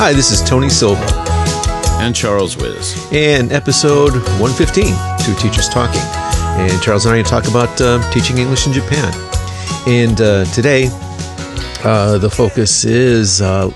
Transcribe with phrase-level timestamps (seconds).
[0.00, 1.06] Hi, this is Tony Silva.
[2.00, 3.06] And Charles Wiz.
[3.12, 4.86] And episode 115,
[5.20, 6.00] Two Teachers Talking.
[6.58, 9.12] And Charles and I are going to talk about uh, teaching English in Japan.
[9.86, 10.88] And uh, today,
[11.84, 13.70] uh, the focus is uh,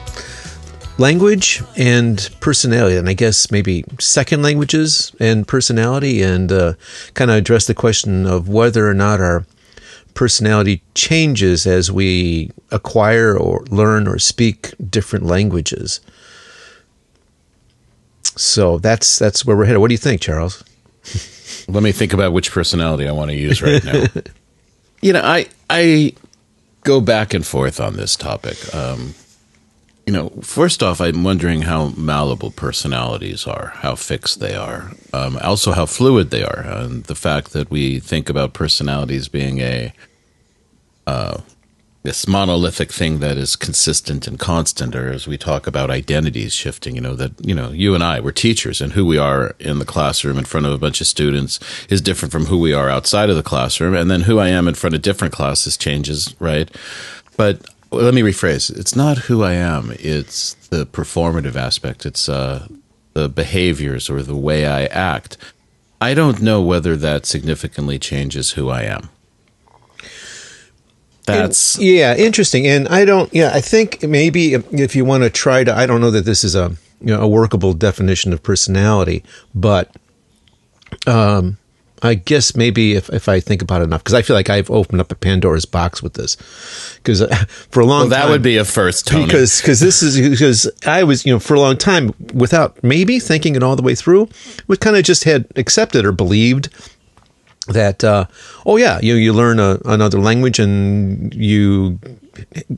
[0.99, 2.97] language and personality.
[2.97, 6.75] And I guess maybe second languages and personality, and uh,
[7.15, 9.45] kind of address the question of whether or not our
[10.15, 16.01] personality changes as we acquire or learn or speak different languages.
[18.37, 19.81] So that's that's where we're headed.
[19.81, 20.65] What do you think, Charles?
[21.69, 24.05] Let me think about which personality I want to use right now.
[25.03, 26.15] you know, I I
[26.85, 28.75] go back and forth on this topic.
[28.75, 29.15] Um,
[30.07, 35.39] you know, first off, I'm wondering how malleable personalities are, how fixed they are, um,
[35.43, 39.93] also how fluid they are, and the fact that we think about personalities being a
[41.07, 41.41] uh,
[42.03, 46.97] this monolithic thing that is consistent and constant, or as we talk about identities shifting,
[46.97, 49.79] you know, that, you know, you and I, we're teachers, and who we are in
[49.79, 52.91] the classroom in front of a bunch of students is different from who we are
[52.91, 53.95] outside of the classroom.
[53.95, 56.69] And then who I am in front of different classes changes, right?
[57.37, 62.29] But well, let me rephrase it's not who I am, it's the performative aspect, it's
[62.29, 62.67] uh,
[63.13, 65.37] the behaviors or the way I act.
[66.01, 69.09] I don't know whether that significantly changes who I am.
[71.25, 72.67] That's and, yeah, interesting.
[72.67, 73.33] And I don't.
[73.33, 76.43] Yeah, I think maybe if you want to try to, I don't know that this
[76.43, 79.23] is a you know, a workable definition of personality,
[79.55, 79.95] but
[81.07, 81.59] um,
[82.05, 84.71] I guess maybe if, if I think about it enough, because I feel like I've
[84.71, 86.37] opened up a Pandora's box with this.
[86.97, 87.35] Because uh,
[87.71, 89.25] for a long well, that time, would be a first, Tony.
[89.25, 93.21] Because because this is because I was you know for a long time without maybe
[93.21, 94.29] thinking it all the way through,
[94.67, 96.69] we kind of just had accepted or believed
[97.69, 98.27] that uh,
[98.67, 101.99] oh yeah you you learn a, another language and you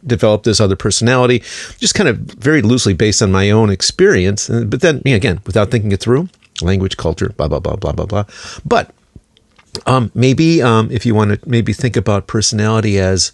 [0.06, 1.39] develop this other personality
[1.78, 5.92] just kind of very loosely based on my own experience but then again without thinking
[5.92, 6.29] it through
[6.61, 8.24] language culture blah blah blah blah blah blah
[8.64, 8.92] but
[9.86, 13.33] um, maybe um, if you want to maybe think about personality as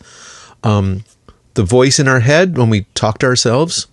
[0.62, 1.04] um,
[1.54, 3.86] the voice in our head when we talk to ourselves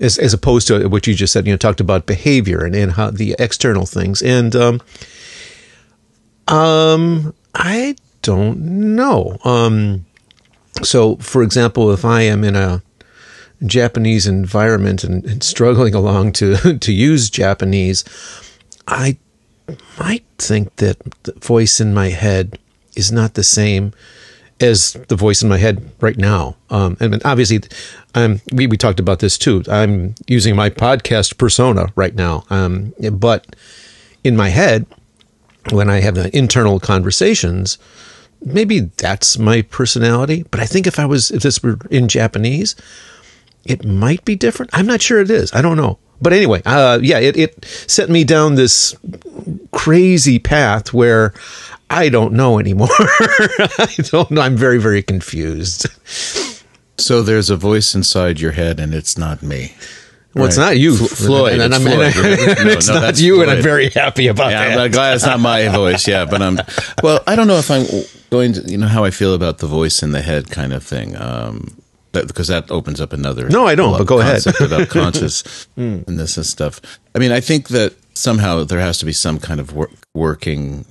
[0.00, 2.92] as, as opposed to what you just said you know talked about behavior and, and
[2.92, 4.80] how the external things and um,
[6.48, 9.38] um, I don't know.
[9.44, 10.06] Um,
[10.82, 12.82] so, for example, if I am in a
[13.64, 18.04] Japanese environment and, and struggling along to to use Japanese,
[18.86, 19.16] I
[19.98, 22.58] might think that the voice in my head
[22.96, 23.92] is not the same
[24.60, 26.56] as the voice in my head right now.
[26.70, 27.60] Um, and obviously,
[28.14, 29.62] um, we, we talked about this too.
[29.68, 32.44] I'm using my podcast persona right now.
[32.50, 33.56] Um, but
[34.22, 34.86] in my head,
[35.70, 37.78] when I have internal conversations,
[38.44, 40.44] maybe that's my personality.
[40.50, 42.76] But I think if I was, if this were in Japanese,
[43.64, 44.70] it might be different.
[44.74, 45.52] I'm not sure it is.
[45.52, 45.98] I don't know.
[46.20, 48.96] But anyway, uh, yeah, it, it set me down this
[49.72, 51.34] crazy path where
[51.90, 52.88] I don't know anymore.
[52.98, 54.40] I don't know.
[54.40, 55.86] I'm very, very confused.
[56.96, 59.74] So there's a voice inside your head, and it's not me.
[60.34, 60.48] Well, right.
[60.48, 61.52] it's not you, Floyd.
[61.52, 63.48] And, and, and, Floyd, and, and it's no, not you, Floyd.
[63.48, 64.78] and I'm very happy about yeah, that.
[64.78, 66.08] I'm glad it's not my voice.
[66.08, 66.58] Yeah, but I'm.
[67.02, 67.86] Well, I don't know if I'm
[68.30, 68.62] going to.
[68.62, 71.16] You know how I feel about the voice in the head kind of thing.
[71.16, 71.76] Um,
[72.14, 73.48] that, because that opens up another.
[73.48, 73.96] No, I don't.
[73.96, 74.42] But go ahead.
[74.60, 76.80] about conscious and this and stuff.
[77.14, 80.86] I mean, I think that somehow there has to be some kind of work, working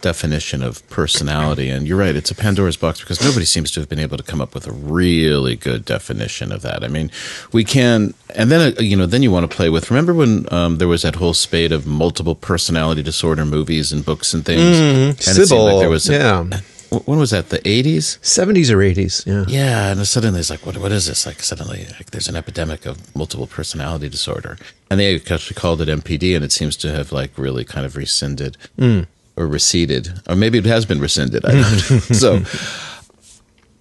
[0.00, 1.68] definition of personality.
[1.68, 4.22] And you're right, it's a Pandora's box because nobody seems to have been able to
[4.22, 6.84] come up with a really good definition of that.
[6.84, 7.10] I mean,
[7.52, 10.52] we can, and then, uh, you know, then you want to play with, remember when
[10.52, 14.60] um, there was that whole spate of multiple personality disorder movies and books and things?
[14.60, 16.60] Mm, and Sybil, like there was, a, yeah.
[16.90, 17.48] When was that?
[17.48, 18.18] The 80s?
[18.20, 19.44] 70s or 80s, yeah.
[19.48, 21.26] Yeah, and suddenly it's like, what, what is this?
[21.26, 24.58] Like, suddenly like, there's an epidemic of multiple personality disorder.
[24.90, 27.96] And they actually called it MPD, and it seems to have, like, really kind of
[27.96, 28.56] rescinded.
[28.78, 29.06] Mm
[29.36, 31.44] or receded, or maybe it has been rescinded.
[31.44, 31.64] I don't
[32.14, 32.42] so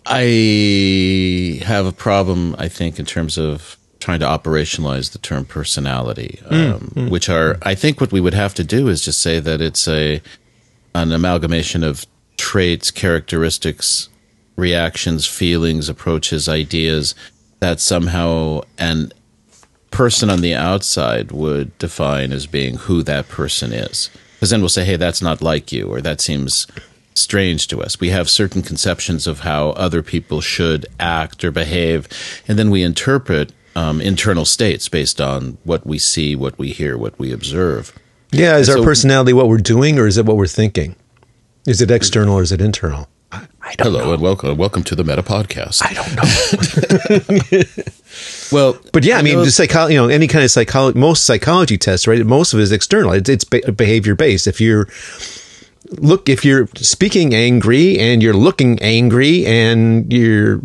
[0.06, 6.40] I have a problem, I think, in terms of trying to operationalize the term personality,
[6.50, 9.22] mm, um, mm, which are, I think, what we would have to do is just
[9.22, 10.22] say that it's a
[10.96, 12.06] an amalgamation of
[12.44, 14.10] traits, characteristics,
[14.58, 17.16] reactions, feelings, approaches, ideas
[17.62, 19.14] that somehow an
[19.92, 24.10] person on the outside would define as being who that person is
[24.44, 26.68] because then we'll say, hey, that's not like you, or that seems
[27.16, 28.02] strange to us.
[28.02, 32.10] We have certain conceptions of how other people should act or behave,
[32.46, 36.98] and then we interpret um, internal states based on what we see, what we hear,
[36.98, 37.98] what we observe.
[38.34, 40.98] Yeah, is and our so, personality what we're doing, or is it what we're thinking?
[41.66, 43.08] Is it external or is it internal?
[43.32, 44.14] I don't Hello know.
[44.14, 44.58] and welcome.
[44.58, 45.82] Welcome to the Meta Podcast.
[45.82, 47.64] I don't know.
[48.52, 51.24] well, but yeah, I, I mean, the psychology, you know, any kind of psychology, most
[51.24, 52.24] psychology tests, right?
[52.26, 53.14] Most of it is external.
[53.14, 54.46] It's, it's behavior based.
[54.46, 54.90] If you're
[55.92, 60.60] look, if you're speaking angry and you're looking angry and you're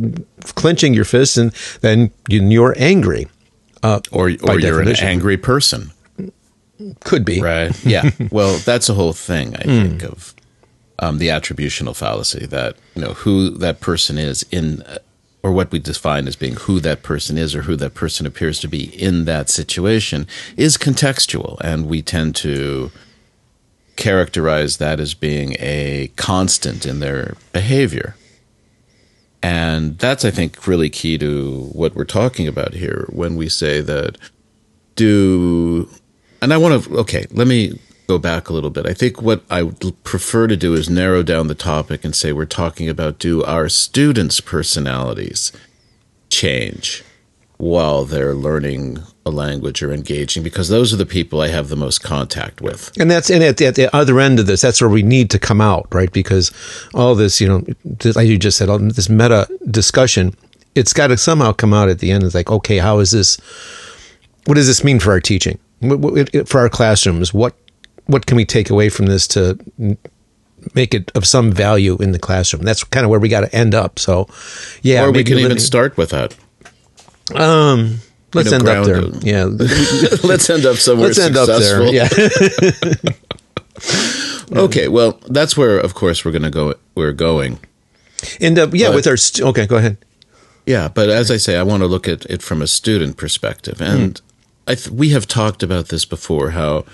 [0.56, 3.28] clenching your fists, and then you're angry,
[3.84, 5.06] uh, or or you're definition.
[5.06, 5.92] an angry person.
[7.04, 7.84] Could be right.
[7.84, 8.10] Yeah.
[8.32, 9.54] well, that's a whole thing.
[9.54, 9.82] I mm.
[9.82, 10.34] think of
[10.98, 14.98] um, the attributional fallacy that you know who that person is in uh,
[15.42, 18.58] or what we define as being who that person is or who that person appears
[18.60, 21.58] to be in that situation is contextual.
[21.60, 22.90] And we tend to
[23.96, 28.16] characterize that as being a constant in their behavior.
[29.42, 33.80] And that's i think really key to what we're talking about here when we say
[33.80, 34.18] that
[34.96, 35.88] do
[36.42, 37.78] and i want to okay let me
[38.08, 38.86] go back a little bit.
[38.86, 42.32] I think what I would prefer to do is narrow down the topic and say
[42.32, 45.52] we're talking about do our students' personalities
[46.30, 47.04] change
[47.58, 51.76] while they're learning a language or engaging because those are the people I have the
[51.76, 52.90] most contact with.
[52.98, 55.38] And that's and at, at the other end of this, that's where we need to
[55.38, 56.10] come out, right?
[56.10, 56.50] Because
[56.94, 57.62] all this, you know,
[58.14, 60.34] like you just said, all this meta discussion,
[60.74, 62.24] it's got to somehow come out at the end.
[62.24, 63.36] It's like, okay, how is this?
[64.46, 65.58] What does this mean for our teaching?
[66.46, 67.54] For our classrooms, what
[68.08, 69.58] what can we take away from this to
[70.74, 72.64] make it of some value in the classroom?
[72.64, 73.98] That's kind of where we got to end up.
[73.98, 74.28] So,
[74.82, 76.34] yeah, or we can even start with that.
[77.34, 78.00] Um,
[78.32, 79.02] let's you know, end up there.
[79.20, 79.44] Yeah,
[80.24, 81.08] let's end up somewhere.
[81.08, 81.86] Let's end successful.
[81.86, 83.12] up there.
[84.52, 84.62] Yeah.
[84.64, 86.74] okay, well, that's where, of course, we're going to go.
[86.94, 87.58] We're going.
[88.40, 89.98] And uh, yeah, but, with our st- okay, go ahead.
[90.64, 93.80] Yeah, but as I say, I want to look at it from a student perspective,
[93.82, 94.20] and mm.
[94.66, 96.50] I th- we have talked about this before.
[96.50, 96.84] How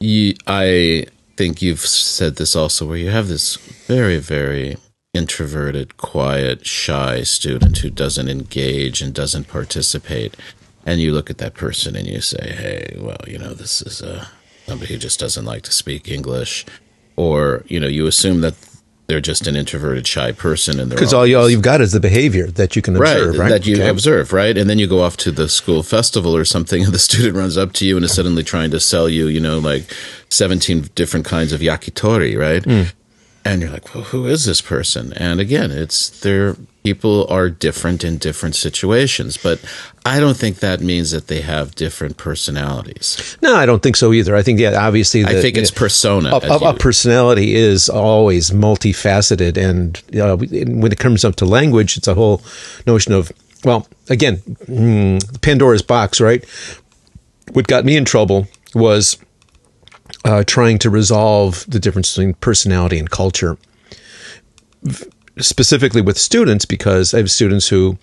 [0.00, 1.06] you, I
[1.36, 3.56] think you've said this also, where you have this
[3.86, 4.76] very, very
[5.12, 10.36] introverted, quiet, shy student who doesn't engage and doesn't participate.
[10.84, 14.02] And you look at that person and you say, hey, well, you know, this is
[14.02, 14.26] uh,
[14.66, 16.66] somebody who just doesn't like to speak English.
[17.16, 18.54] Or, you know, you assume that
[19.06, 22.00] they're just an introverted, shy person, and because all, you, all you've got is the
[22.00, 23.38] behavior that you can observe, right?
[23.38, 23.48] right?
[23.50, 23.88] That you okay.
[23.88, 24.56] observe, right?
[24.56, 27.58] And then you go off to the school festival or something, and the student runs
[27.58, 29.92] up to you and is suddenly trying to sell you, you know, like
[30.30, 32.62] seventeen different kinds of yakitori, right?
[32.62, 32.92] Mm.
[33.44, 35.12] And you're like, well, who is this person?
[35.14, 39.58] And again, it's they're people are different in different situations, but
[40.06, 43.36] I don't think that means that they have different personalities.
[43.42, 44.36] No, I don't think so either.
[44.36, 46.30] I think yeah, obviously, the, I think it's persona.
[46.30, 51.44] A, a, a, personality is always multifaceted, and you know, when it comes up to
[51.44, 52.42] language, it's a whole
[52.86, 53.30] notion of
[53.64, 56.44] well, again, mm, Pandora's box, right?
[57.52, 59.18] What got me in trouble was
[60.24, 63.56] uh, trying to resolve the difference between personality and culture
[65.38, 67.98] specifically with students because I have students who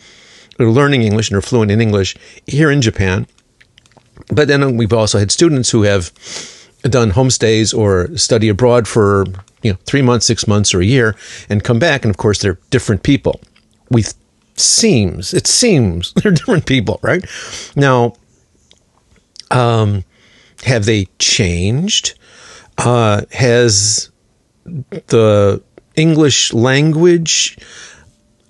[0.59, 2.15] are learning English and are fluent in English
[2.45, 3.27] here in Japan.
[4.27, 6.12] But then we've also had students who have
[6.83, 9.25] done homestays or study abroad for
[9.62, 11.15] you know three months, six months, or a year,
[11.50, 13.39] and come back, and of course they're different people.
[13.89, 14.03] We
[14.56, 17.25] seems it seems they're different people, right?
[17.75, 18.13] Now,
[19.50, 20.03] um,
[20.63, 22.18] have they changed?
[22.78, 24.10] Uh, has
[24.66, 25.62] the
[25.96, 27.58] English language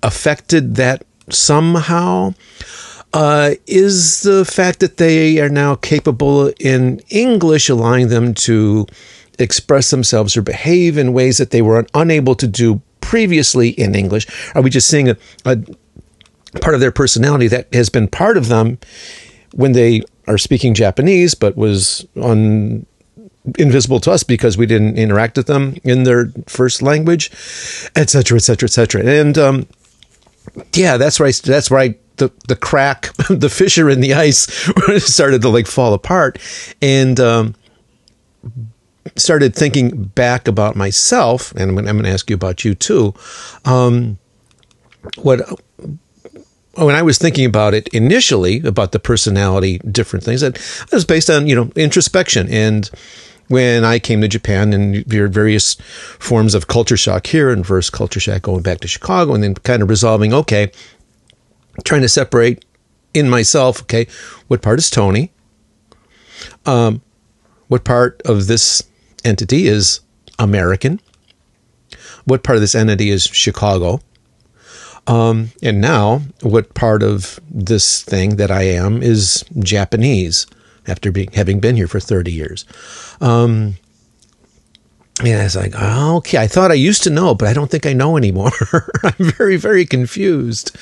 [0.02, 2.34] affected that somehow?
[3.12, 8.86] Uh, is the fact that they are now capable in English allowing them to
[9.38, 14.26] express themselves or behave in ways that they were unable to do previously in English?
[14.54, 15.58] Are we just seeing a, a
[16.60, 18.78] part of their personality that has been part of them
[19.52, 22.86] when they are speaking Japanese, but was on
[23.58, 27.30] invisible to us because we didn't interact with them in their first language,
[27.96, 29.04] etc., etc., etc.
[29.04, 29.66] And um,
[30.74, 31.34] yeah, that's right.
[31.44, 31.98] That's right.
[32.16, 34.46] The the crack, the fissure in the ice
[34.98, 36.38] started to like fall apart,
[36.80, 37.54] and um,
[39.16, 41.52] started thinking back about myself.
[41.52, 43.14] And I'm going to ask you about you too.
[43.64, 44.18] Um,
[45.16, 45.40] what
[46.74, 50.58] when I was thinking about it initially about the personality different things that
[50.90, 52.90] was based on you know introspection and
[53.48, 55.74] when I came to Japan and various
[56.18, 59.54] forms of culture shock here and versus culture shock going back to Chicago and then
[59.56, 60.70] kind of resolving, okay,
[61.84, 62.64] trying to separate
[63.12, 64.06] in myself, okay,
[64.48, 65.32] what part is Tony?
[66.64, 67.02] Um,
[67.68, 68.82] what part of this
[69.22, 70.00] entity is
[70.38, 70.98] American?
[72.24, 74.00] What part of this entity is Chicago?
[75.06, 80.46] Um, and now, what part of this thing that I am is Japanese?
[80.86, 82.64] after being having been here for 30 years.
[83.20, 83.76] Um,
[85.22, 87.86] Yeah, it's like, oh, okay, I thought I used to know, but I don't think
[87.86, 88.50] I know anymore.
[89.04, 90.76] I'm very, very confused.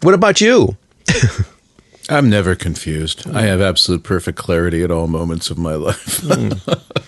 [0.00, 0.76] What about you?
[2.08, 3.28] I'm never confused.
[3.28, 6.20] I have absolute perfect clarity at all moments of my life.
[6.22, 7.04] Mm.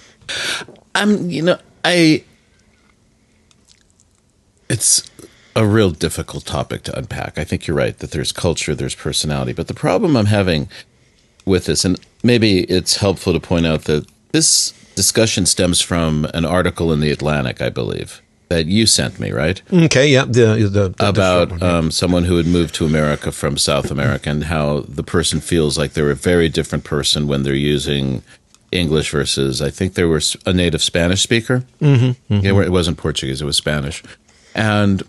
[0.95, 2.25] I'm, you know, I.
[4.69, 5.09] It's
[5.57, 7.39] a real difficult topic to unpack.
[7.39, 10.69] I think you're right that there's culture, there's personality, but the problem I'm having
[11.45, 16.45] with this, and maybe it's helpful to point out that this discussion stems from an
[16.45, 19.63] article in the Atlantic, I believe, that you sent me, right?
[19.73, 21.79] Okay, yeah, the, the, the about one, yeah.
[21.79, 25.79] um, someone who had moved to America from South America and how the person feels
[25.79, 28.23] like they're a very different person when they're using
[28.73, 31.65] English versus I think there was a native Spanish speaker.
[31.81, 32.45] Mm-hmm, mm-hmm.
[32.45, 34.03] Yeah, it wasn't Portuguese; it was Spanish,
[34.55, 35.03] and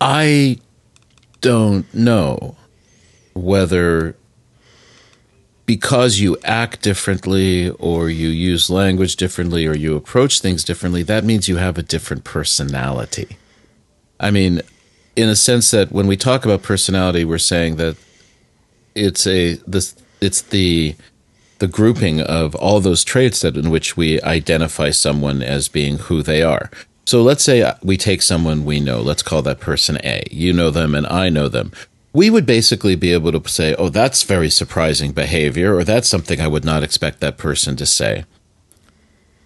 [0.00, 0.58] I
[1.40, 2.56] don't know
[3.34, 4.16] whether
[5.66, 11.24] because you act differently or you use language differently or you approach things differently, that
[11.24, 13.36] means you have a different personality.
[14.18, 14.62] I mean,
[15.14, 17.96] in a sense that when we talk about personality, we're saying that
[18.94, 20.96] it's a this it's the
[21.58, 26.22] the grouping of all those traits that in which we identify someone as being who
[26.22, 26.70] they are.
[27.08, 30.24] So let's say uh, we take someone we know, let's call that person A.
[30.30, 31.72] You know them and I know them
[32.12, 36.40] we would basically be able to say, oh, that's very surprising behavior, or that's something
[36.40, 38.24] I would not expect that person to say.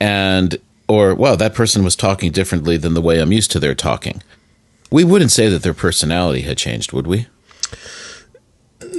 [0.01, 0.57] And,
[0.89, 4.23] or, well, that person was talking differently than the way I'm used to their talking.
[4.91, 7.27] We wouldn't say that their personality had changed, would we?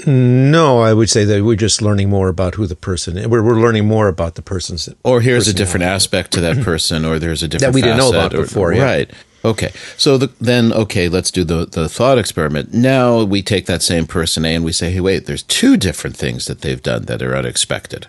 [0.05, 3.27] No, I would say that we're just learning more about who the person is.
[3.27, 4.89] We're, we're learning more about the person's.
[5.03, 7.97] Or here's a different aspect to that person, or there's a different that we didn't
[7.97, 8.73] know about or, before.
[8.73, 8.83] Yeah.
[8.83, 9.11] Right.
[9.45, 9.71] Okay.
[9.97, 12.73] So the, then, okay, let's do the, the thought experiment.
[12.73, 16.15] Now we take that same person A and we say, hey, wait, there's two different
[16.15, 18.07] things that they've done that are unexpected.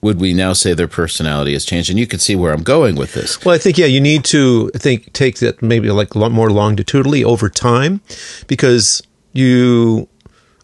[0.00, 1.90] Would we now say their personality has changed?
[1.90, 3.44] And you can see where I'm going with this.
[3.44, 6.30] Well, I think, yeah, you need to I think take that maybe like a lot
[6.30, 8.00] more longitudinally over time
[8.46, 10.08] because you,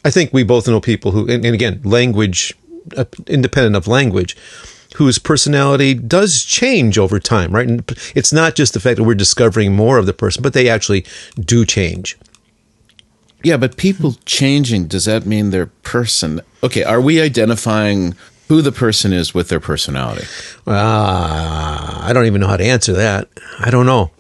[0.05, 2.55] I think we both know people who, and, and again, language,
[2.97, 4.37] uh, independent of language,
[4.97, 7.67] whose personality does change over time, right?
[7.67, 10.69] And it's not just the fact that we're discovering more of the person, but they
[10.69, 11.05] actually
[11.39, 12.17] do change.
[13.43, 16.41] Yeah, but people changing, does that mean their person?
[16.63, 18.15] Okay, are we identifying
[18.49, 20.27] who the person is with their personality?
[20.67, 23.29] Uh, I don't even know how to answer that.
[23.59, 24.11] I don't know.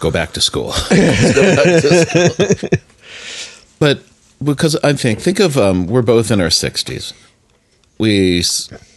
[0.00, 0.70] Go back to school.
[0.90, 2.68] back to school.
[3.78, 4.02] but
[4.42, 7.12] because I think, think of, um, we're both in our 60s.
[7.98, 8.42] We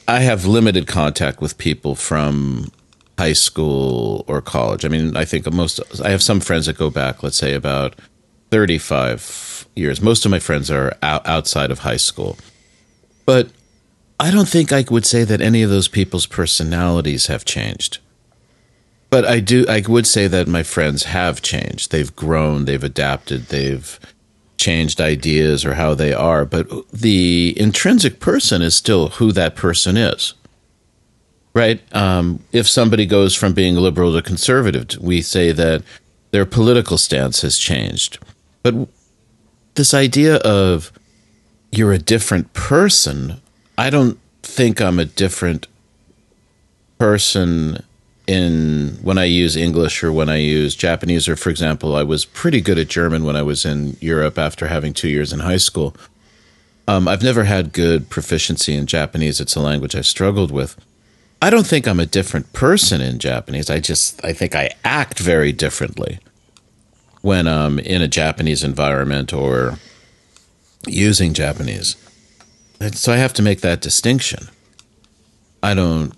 [0.08, 2.72] I have limited contact with people from
[3.18, 4.84] high school or college.
[4.84, 7.96] I mean, I think most I have some friends that go back, let's say about
[8.50, 10.02] 35 years.
[10.02, 12.38] Most of my friends are outside of high school.
[13.26, 13.50] But
[14.20, 18.00] I don't think I would say that any of those people's personalities have changed.
[19.10, 21.92] But I do I would say that my friends have changed.
[21.92, 24.00] They've grown, they've adapted, they've
[24.60, 29.98] changed ideas or how they are, but the intrinsic person is still who that person
[29.98, 30.34] is.
[31.56, 31.82] Right?
[31.96, 35.82] Um, if somebody goes from being liberal to conservative, we say that
[36.30, 38.20] their political stance has changed.
[38.62, 38.88] But
[39.74, 40.92] this idea of
[41.72, 43.42] you're a different person,
[43.78, 45.68] I don't think I'm a different
[47.00, 47.84] person
[48.30, 52.26] in when I use English or when I use Japanese, or for example, I was
[52.26, 55.58] pretty good at German when I was in Europe after having two years in high
[55.58, 55.96] school.
[56.88, 59.42] Um, I've never had good proficiency in Japanese.
[59.42, 60.78] It's a language I struggled with.
[61.42, 63.68] I don't think I'm a different person in Japanese.
[63.72, 66.20] I just I think I act very differently
[67.22, 69.80] when I'm in a Japanese environment or
[70.86, 71.96] using Japanese.
[72.80, 74.50] And so I have to make that distinction.
[75.64, 76.14] I don't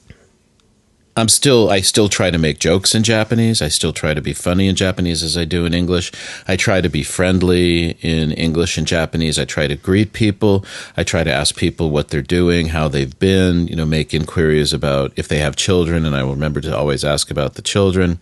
[1.17, 3.61] I'm still I still try to make jokes in Japanese.
[3.61, 6.11] I still try to be funny in Japanese as I do in English.
[6.47, 9.37] I try to be friendly in English and Japanese.
[9.37, 10.65] I try to greet people.
[10.95, 14.71] I try to ask people what they're doing, how they've been, you know, make inquiries
[14.71, 18.19] about if they have children and I remember to always ask about the children.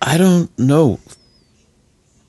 [0.00, 0.98] I don't know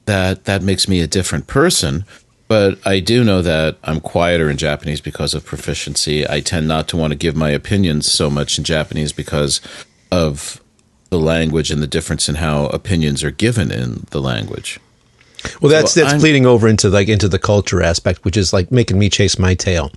[0.06, 2.06] that that makes me a different person,
[2.54, 6.30] but I do know that I'm quieter in Japanese because of proficiency.
[6.30, 9.60] I tend not to want to give my opinions so much in Japanese because
[10.12, 10.62] of
[11.10, 14.80] the language and the difference in how opinions are given in the language.
[15.62, 18.54] Well, that's so that's I'm, bleeding over into like into the culture aspect, which is
[18.54, 19.92] like making me chase my tail.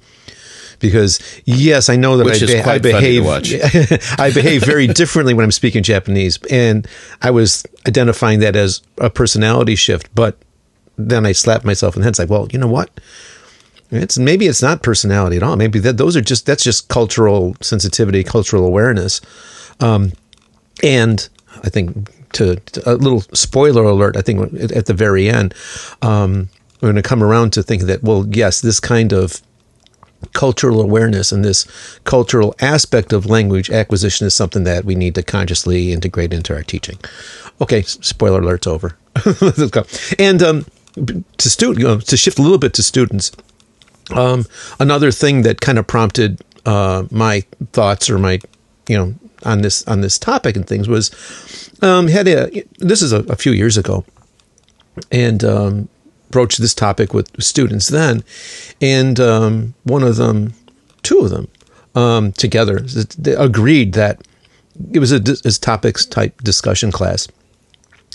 [0.78, 3.26] Because yes, I know that I, be- I, behave
[4.18, 6.88] I behave very differently when I'm speaking Japanese, and
[7.20, 10.08] I was identifying that as a personality shift.
[10.14, 10.38] But
[10.96, 12.10] then I slapped myself in the head.
[12.10, 12.90] It's like, well, you know what?
[13.90, 15.56] It's maybe it's not personality at all.
[15.56, 19.20] Maybe that those are just that's just cultural sensitivity, cultural awareness,
[19.80, 20.12] um,
[20.82, 21.28] and
[21.62, 24.16] I think to, to, a little spoiler alert.
[24.16, 25.54] I think at the very end,
[26.02, 26.48] um,
[26.80, 29.40] we're going to come around to think that well, yes, this kind of
[30.32, 31.66] cultural awareness and this
[32.04, 36.62] cultural aspect of language acquisition is something that we need to consciously integrate into our
[36.62, 36.98] teaching.
[37.60, 38.96] Okay, spoiler alert's over.
[39.40, 39.84] Let's go.
[40.18, 43.32] And um, to student, you know, to shift a little bit to students,
[44.10, 44.44] um,
[44.80, 48.40] another thing that kind of prompted uh, my thoughts or my,
[48.88, 51.10] you know, on this on this topic and things was
[51.82, 54.04] um, had a this is a, a few years ago,
[55.12, 55.88] and um,
[56.30, 58.24] broached this topic with students then,
[58.80, 60.54] and um, one of them,
[61.02, 61.48] two of them,
[61.94, 62.84] um, together
[63.38, 64.26] agreed that
[64.92, 67.28] it was a, a topics type discussion class,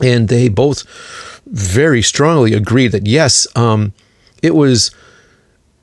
[0.04, 0.84] and they both
[1.48, 3.94] very strongly agree that yes, um,
[4.42, 4.92] it was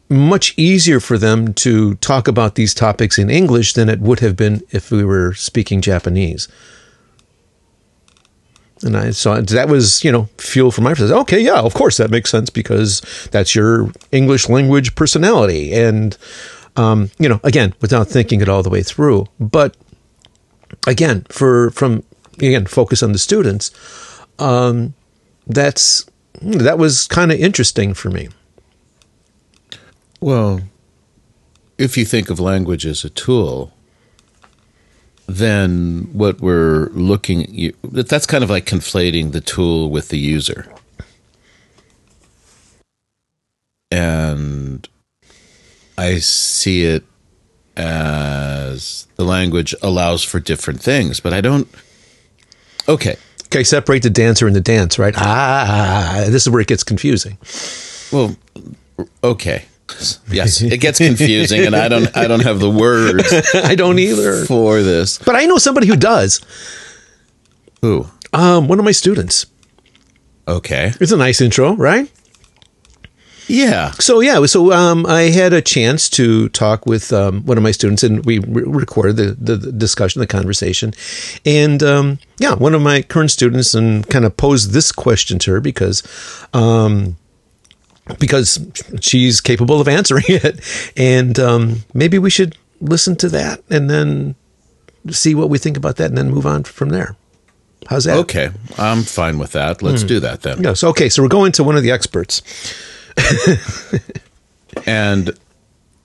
[0.09, 4.37] much easier for them to talk about these topics in English than it would have
[4.37, 6.49] been if we were speaking Japanese.
[8.83, 11.19] And I saw that was, you know, fuel for my perspective.
[11.19, 13.01] Okay, yeah, of course that makes sense because
[13.33, 15.75] that's your English language personality.
[15.75, 16.17] And,
[16.77, 19.27] um, you know, again, without thinking it all the way through.
[19.41, 19.77] But
[20.87, 23.73] again, for, from, again, focus on the students,
[24.39, 24.95] um,
[25.49, 26.07] that's,
[26.41, 28.29] that was kind of interesting for me.
[30.21, 30.61] Well,
[31.79, 33.73] if you think of language as a tool,
[35.27, 40.67] then what we're looking that's kind of like conflating the tool with the user.
[43.91, 44.89] And
[45.97, 47.05] I see it
[47.77, 51.69] as the language allows for different things, but I don't.
[52.89, 53.17] Okay.
[53.49, 55.15] Okay, separate the dancer and the dance, right?
[55.17, 57.39] Ah, this is where it gets confusing.
[58.13, 58.37] Well,
[59.25, 59.65] okay.
[60.31, 62.15] Yes, it gets confusing, and I don't.
[62.15, 63.33] I don't have the words.
[63.55, 65.17] I don't either for this.
[65.19, 66.43] But I know somebody who does.
[67.81, 68.07] Who?
[68.35, 69.47] Um, one of my students.
[70.47, 72.11] Okay, it's a nice intro, right?
[73.49, 73.93] Yeah.
[73.93, 77.71] So yeah, so um, I had a chance to talk with um, one of my
[77.71, 80.93] students, and we re- recorded the, the, discussion, the conversation,
[81.45, 85.53] and um, yeah, one of my current students, and kind of posed this question to
[85.53, 86.03] her because
[86.53, 87.17] um,
[88.19, 88.59] because
[89.01, 90.61] she's capable of answering it.
[90.97, 94.35] And um, maybe we should listen to that and then
[95.11, 97.17] see what we think about that and then move on from there.
[97.87, 98.19] How's that?
[98.19, 98.51] Okay.
[98.77, 99.83] I'm fine with that.
[99.83, 100.09] Let's mm.
[100.09, 100.63] do that then.
[100.63, 100.85] Yes.
[100.85, 101.09] Okay.
[101.09, 102.43] So we're going to one of the experts.
[104.87, 105.39] and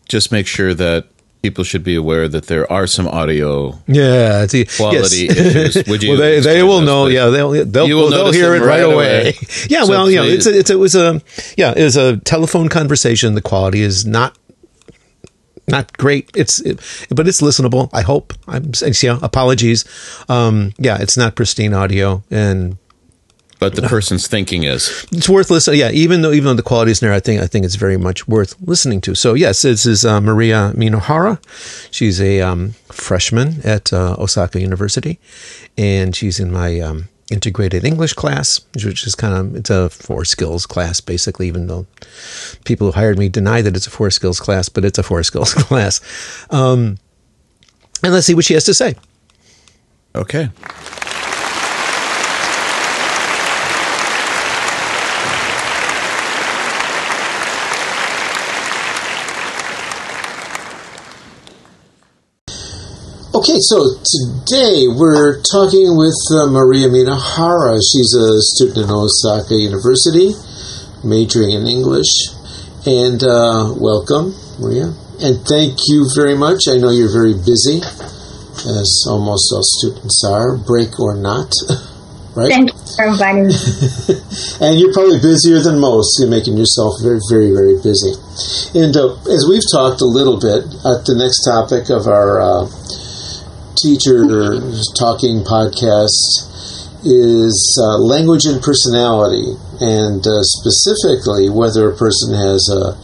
[0.07, 1.07] just make sure that
[1.43, 4.47] people should be aware that there are some audio yeah
[4.77, 5.37] quality yes.
[5.75, 5.87] issues.
[5.87, 6.11] Would you?
[6.11, 7.05] well, they, they will know.
[7.05, 7.15] Please?
[7.15, 9.21] Yeah, they'll they'll, will they'll hear it right, right away.
[9.21, 9.33] away.
[9.69, 11.21] yeah, so well, you know, it's a, it's a, it was a
[11.57, 13.35] yeah, it was a telephone conversation.
[13.35, 14.37] The quality is not
[15.67, 16.31] not great.
[16.35, 17.89] It's it, but it's listenable.
[17.93, 18.33] I hope.
[18.47, 18.71] I'm
[19.01, 19.19] yeah.
[19.21, 19.85] Apologies.
[20.29, 22.77] Um, yeah, it's not pristine audio, and
[23.63, 25.79] but the person's thinking is it's worth listening.
[25.79, 27.95] Yeah, even though even though the quality is there, I think I think it's very
[27.95, 29.15] much worth listening to.
[29.15, 31.39] So yes, this is uh, Maria Minohara.
[31.89, 35.17] She's a um, freshman at uh, Osaka University,
[35.77, 40.25] and she's in my um, integrated English class, which is kind of it's a four
[40.25, 41.47] skills class basically.
[41.47, 41.87] Even though
[42.65, 45.23] people who hired me deny that it's a four skills class, but it's a four
[45.29, 46.01] skills class.
[46.49, 46.97] Um,
[48.03, 48.95] and let's see what she has to say.
[50.13, 50.49] Okay.
[63.43, 67.75] Okay, so today we're talking with uh, Maria Minohara.
[67.75, 70.31] She's a student in Osaka University,
[71.03, 72.07] majoring in English.
[72.87, 74.31] And uh, welcome,
[74.63, 74.95] Maria.
[75.19, 76.71] And thank you very much.
[76.71, 81.51] I know you're very busy, as almost all students are, break or not.
[82.39, 82.47] right?
[82.47, 83.59] Thank you for inviting me.
[84.63, 86.15] and you're probably busier than most.
[86.15, 88.15] You're making yourself very, very, very busy.
[88.71, 92.71] And uh, as we've talked a little bit at the next topic of our uh,
[93.75, 94.23] teacher
[94.95, 96.49] talking podcast
[97.05, 102.95] is uh, language and personality, and uh, specifically whether a person has a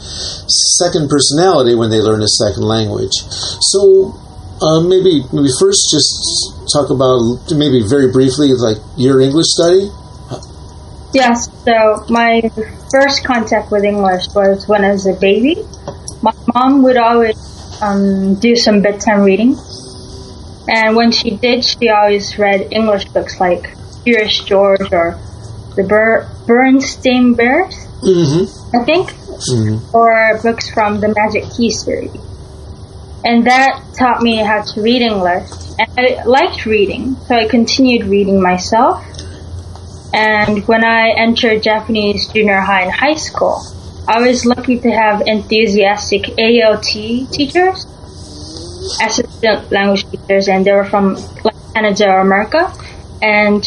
[0.79, 3.13] second personality when they learn a second language.
[3.73, 4.15] So
[4.61, 6.11] uh, maybe maybe first just
[6.71, 9.91] talk about maybe very briefly like your English study.
[11.13, 11.49] Yes.
[11.65, 12.49] So my
[12.91, 15.57] first contact with English was when I was a baby.
[16.21, 17.37] My mom would always
[17.81, 19.57] um, do some bedtime reading
[20.69, 23.69] and when she did, she always read English books like
[24.03, 25.19] Curious George or
[25.75, 28.75] the Ber- Berenstain Bears, Mm-hmm.
[28.81, 29.95] I think, Mm-hmm.
[29.95, 32.11] or books from the Magic Key series.
[33.23, 35.49] And that taught me how to read English.
[35.79, 39.03] And I liked reading, so I continued reading myself.
[40.13, 43.61] And when I entered Japanese junior high and high school,
[44.07, 47.85] I was lucky to have enthusiastic ALT teachers,
[49.01, 51.17] assistant language teachers, and they were from
[51.73, 52.73] Canada or America.
[53.21, 53.63] And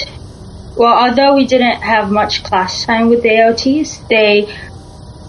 [0.76, 4.52] well, although we didn't have much class time with the ALTs, they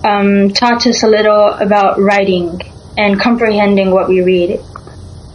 [0.04, 2.62] um, taught us a little about writing
[2.98, 4.60] and comprehending what we read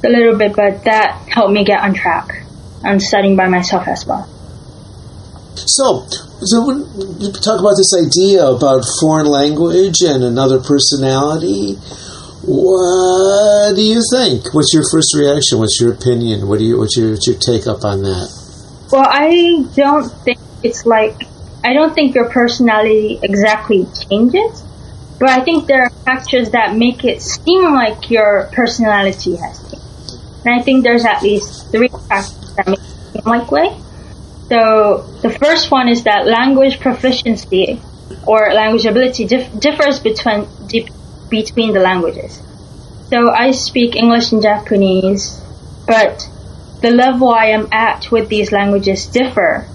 [0.04, 2.42] a little bit, but that helped me get on track
[2.84, 4.28] on studying by myself as well.
[5.56, 6.06] So,
[6.40, 6.78] so when
[7.20, 11.76] you talk about this idea about foreign language and another personality,
[12.48, 14.54] what do you think?
[14.54, 15.58] What's your first reaction?
[15.58, 16.48] What's your opinion?
[16.48, 18.88] What do you what's your, what's your take up on that?
[18.90, 21.14] Well, I don't think it's like
[21.62, 24.62] I don't think your personality exactly changes,
[25.20, 30.46] but I think there are factors that make it seem like your personality has changed.
[30.46, 33.76] And I think there's at least three factors that make it seem like way.
[34.48, 37.82] So the first one is that language proficiency
[38.26, 40.88] or language ability dif- differs between dif-
[41.28, 42.42] between the languages.
[43.10, 45.40] So I speak English and Japanese,
[45.86, 46.28] but
[46.82, 49.66] the level I am at with these languages differ.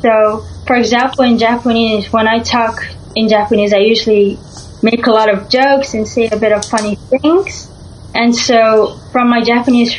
[0.00, 2.84] So, for example, in Japanese, when I talk
[3.14, 4.38] in Japanese, I usually
[4.82, 7.70] make a lot of jokes and say a bit of funny things.
[8.14, 9.94] And so, from my Japanese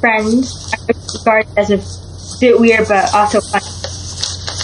[0.00, 3.66] friends, I regard it as a bit weird but also funny.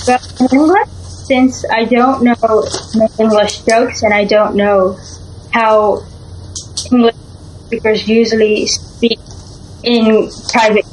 [0.06, 0.88] But in English,
[1.24, 2.64] since I don't know
[3.18, 4.98] English jokes and I don't know
[5.54, 6.02] how
[6.90, 7.14] English
[7.66, 9.20] speakers usually speak
[9.84, 10.84] in private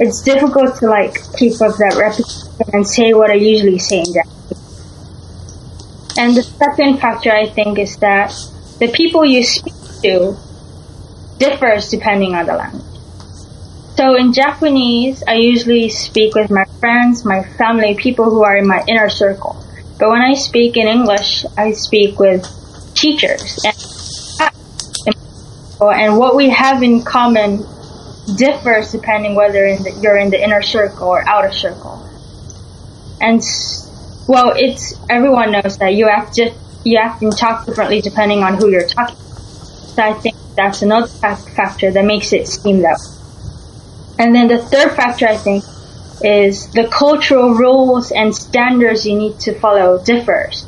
[0.00, 4.12] it's difficult to like keep up that repetition and say what I usually say in
[4.12, 4.58] Japanese.
[6.18, 8.34] And the second factor I think is that
[8.80, 10.36] the people you speak to
[11.38, 12.84] differs depending on the language.
[13.96, 18.66] So in Japanese, I usually speak with my friends, my family, people who are in
[18.66, 19.56] my inner circle.
[20.00, 22.44] But when I speak in English, I speak with
[23.04, 23.60] teachers.
[23.64, 25.16] And,
[25.80, 27.66] and what we have in common
[28.36, 32.00] differs depending whether in the, you're in the inner circle or outer circle.
[33.20, 33.42] And
[34.26, 38.54] well, it's everyone knows that you act just you act and talk differently depending on
[38.54, 39.16] who you're talking.
[39.16, 44.24] So I think that's another factor that makes it seem that way.
[44.24, 45.64] And then the third factor I think
[46.22, 50.66] is the cultural rules and standards you need to follow differs.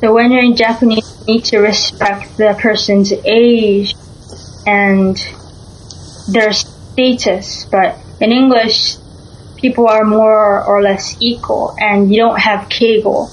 [0.00, 3.94] So when you're in Japanese, you need to respect the person's age
[4.66, 5.16] and
[6.28, 8.96] their status, but in English,
[9.56, 13.30] people are more or less equal, and you don't have keigo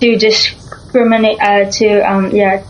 [0.00, 2.62] to discriminate, uh, to um, yeah,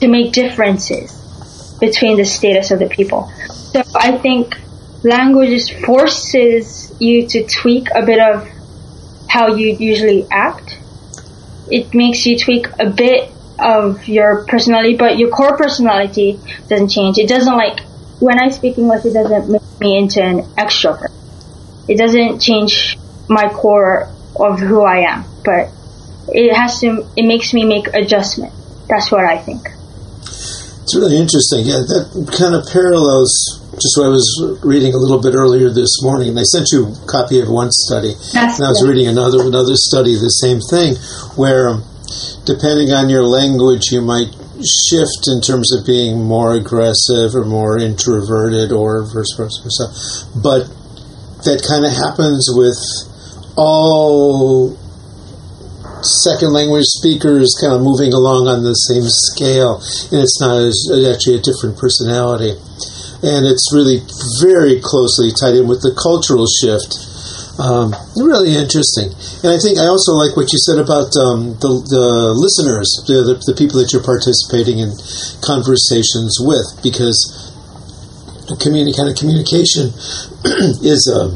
[0.00, 3.30] to make differences between the status of the people.
[3.72, 4.58] So I think
[5.04, 8.48] languages forces you to tweak a bit of
[9.28, 10.67] how you usually act.
[11.70, 17.18] It makes you tweak a bit of your personality, but your core personality doesn't change.
[17.18, 17.80] It doesn't like
[18.20, 21.12] when I speak English, it doesn't make me into an extrovert.
[21.88, 25.70] It doesn't change my core of who I am, but
[26.28, 27.06] it has to.
[27.16, 28.52] It makes me make adjustment.
[28.88, 29.68] That's what I think.
[30.22, 31.64] It's really interesting.
[31.64, 34.26] Yeah, that kind of parallels just what I was
[34.62, 36.30] reading a little bit earlier this morning.
[36.30, 38.90] And I sent you a copy of one study, That's and I was good.
[38.90, 40.96] reading another another study, the same thing,
[41.38, 41.78] where
[42.44, 47.78] depending on your language, you might shift in terms of being more aggressive or more
[47.78, 49.86] introverted or vice versa.
[50.34, 50.66] But
[51.46, 52.78] that kind of happens with
[53.56, 54.76] all
[56.02, 60.74] second language speakers kind of moving along on the same scale, and it's not as
[60.90, 62.54] actually a different personality.
[63.22, 63.98] And it's really
[64.38, 66.94] very closely tied in with the cultural shift.
[67.58, 69.10] Um, really interesting.
[69.42, 72.06] And I think I also like what you said about um, the, the
[72.38, 74.94] listeners, the, the, the people that you're participating in
[75.42, 77.18] conversations with, because
[78.62, 79.90] communi- kind of communication
[80.86, 81.34] is a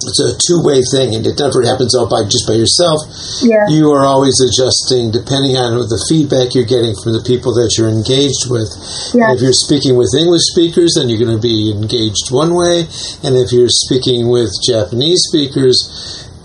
[0.00, 3.04] it's a two-way thing, and it never happens all by just by yourself.
[3.44, 3.68] Yeah.
[3.68, 7.92] You are always adjusting depending on the feedback you're getting from the people that you're
[7.92, 8.72] engaged with.
[9.12, 9.36] Yeah.
[9.36, 12.88] If you're speaking with English speakers, then you're going to be engaged one way,
[13.20, 15.84] and if you're speaking with Japanese speakers,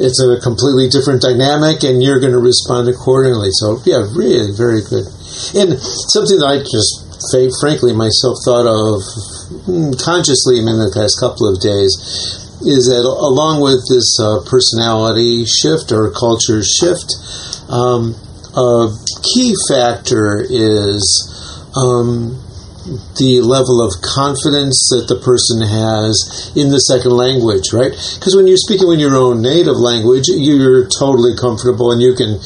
[0.03, 3.55] it's a completely different dynamic, and you're going to respond accordingly.
[3.55, 5.07] So, yeah, really, very good.
[5.55, 5.79] And
[6.11, 7.07] something that I just,
[7.63, 8.99] frankly, myself thought of
[9.63, 11.95] mm, consciously in the past couple of days
[12.65, 17.13] is that along with this uh, personality shift or culture shift,
[17.69, 18.17] um,
[18.57, 18.89] a
[19.21, 21.03] key factor is
[21.75, 22.41] um,
[23.17, 27.89] the level of confidence that the person has in the second language, right?
[27.89, 32.37] Because when you're speaking in your own native language, you're totally comfortable and you can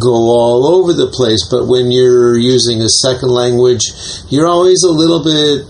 [0.00, 1.44] go all over the place.
[1.44, 3.84] But when you're using a second language,
[4.32, 5.68] you're always a little bit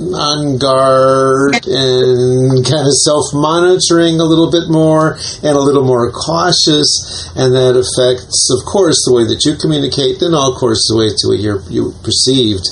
[0.00, 6.12] on guard and kind of self monitoring a little bit more and a little more
[6.12, 7.32] cautious.
[7.36, 11.08] And that affects, of course, the way that you communicate, and, of course, the way
[11.12, 12.64] to you're, you're perceived.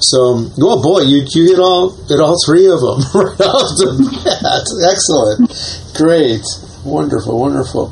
[0.00, 3.90] So, oh boy, you you hit all hit all three of them right off the
[4.24, 4.64] bat.
[4.84, 5.48] Excellent,
[5.96, 6.44] great,
[6.84, 7.90] wonderful, wonderful.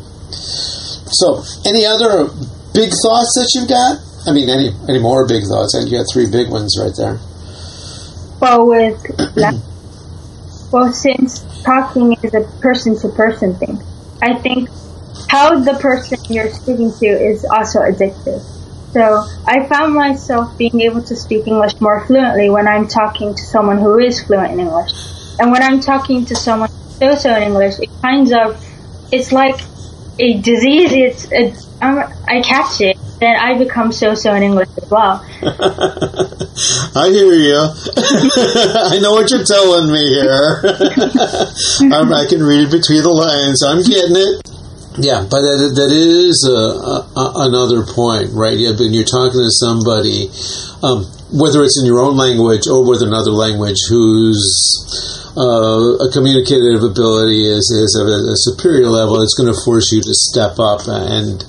[1.12, 2.28] So, any other
[2.74, 4.00] big thoughts that you've got?
[4.28, 5.74] I mean, any any more big thoughts?
[5.74, 7.18] And you got three big ones right there.
[8.42, 9.00] Well, with
[10.72, 13.80] well, since talking is a person to person thing,
[14.20, 14.68] I think
[15.28, 18.42] how the person you're speaking to is also addictive.
[18.90, 23.42] So I found myself being able to speak English more fluently when I'm talking to
[23.42, 24.90] someone who is fluent in English.
[25.38, 28.60] And when I'm talking to someone so so in English, it kind of,
[29.12, 29.60] it's like
[30.18, 30.90] a disease.
[31.30, 35.24] It's, um, I catch it, then I become so so in English as well.
[36.94, 37.56] I hear you.
[38.92, 40.60] I know what you're telling me here.
[42.02, 43.62] I can read between the lines.
[43.62, 44.52] I'm getting it.
[45.00, 48.52] Yeah, but that, that is a, a, another point, right?
[48.52, 50.28] Yeah, when you're talking to somebody,
[50.84, 54.36] um, whether it's in your own language or with another language, whose
[55.36, 60.02] uh, a communicative ability is, is at a, superior level, it's going to force you
[60.02, 60.84] to step up.
[60.86, 61.40] And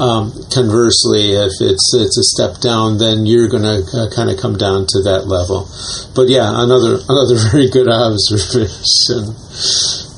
[0.00, 4.40] um, conversely, if it's it's a step down, then you're going to uh, kind of
[4.40, 5.68] come down to that level.
[6.14, 9.36] But yeah, another another very good observation.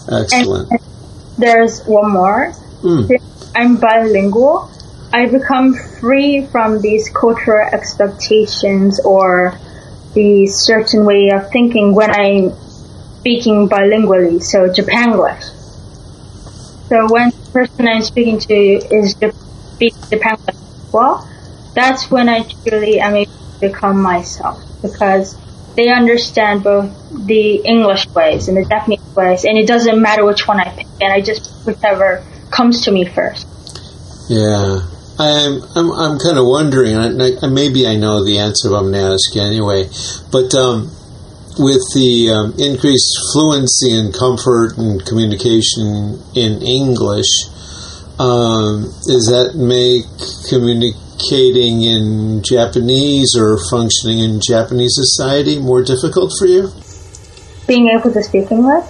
[0.06, 0.70] Excellent.
[0.70, 0.80] And
[1.38, 2.52] there's one more.
[2.82, 3.18] Mm.
[3.54, 4.70] I'm bilingual.
[5.12, 9.58] I become free from these cultural expectations or
[10.14, 12.52] the certain way of thinking when I'm
[13.20, 15.42] speaking bilingually, so Japanglish.
[16.88, 21.28] So when the person I'm speaking to is speaking Japanglish well,
[21.74, 25.36] that's when I truly am able to become myself because
[25.76, 26.90] they understand both
[27.26, 30.86] the English ways and the Japanese ways, and it doesn't matter which one I pick,
[31.00, 33.46] and I just whichever comes to me first.
[34.28, 34.80] Yeah.
[35.20, 38.92] I'm, I'm, I'm kind of wondering, and I, maybe I know the answer, but I'm
[38.92, 39.88] going to ask you anyway.
[40.30, 40.90] But um,
[41.58, 47.28] with the um, increased fluency and comfort and communication in English,
[48.18, 50.06] um, does that make
[50.48, 56.70] communicating in Japanese or functioning in Japanese society more difficult for you?
[57.66, 58.86] Being able to speak English?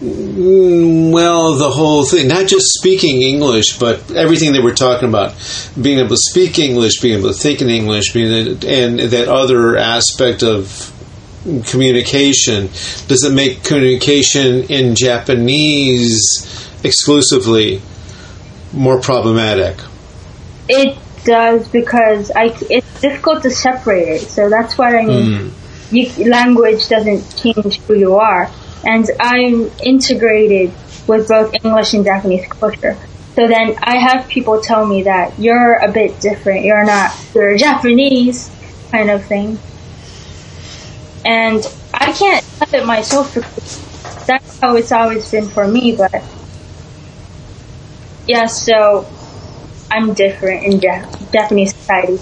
[0.00, 5.34] Mm, well, the whole thing, not just speaking English, but everything that we're talking about,
[5.80, 9.76] being able to speak English, being able to think in English, being and that other
[9.76, 10.94] aspect of
[11.66, 12.66] communication.
[13.06, 17.80] Does it make communication in Japanese exclusively
[18.72, 19.78] more problematic?
[20.68, 24.20] It does because I, it's difficult to separate it.
[24.22, 25.50] So that's what I mean.
[25.50, 25.52] Mm.
[25.90, 28.50] You, language doesn't change who you are
[28.84, 30.72] and I'm integrated
[31.06, 32.96] with both English and Japanese culture.
[33.34, 36.64] So then I have people tell me that you're a bit different.
[36.64, 38.50] You're not, you're Japanese
[38.90, 39.58] kind of thing.
[41.24, 43.34] And I can't help it myself
[44.28, 46.22] that's how it's always been for me, but
[48.28, 49.08] yeah, so
[49.90, 52.18] I'm different in Japanese society.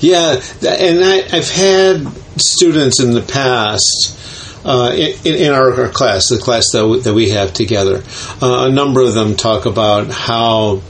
[0.00, 2.08] Yeah, and I, I've had
[2.40, 4.18] students in the past
[4.64, 8.02] uh, in, in our, class, the class that we, that we have together.
[8.40, 10.80] Uh, a number of them talk about how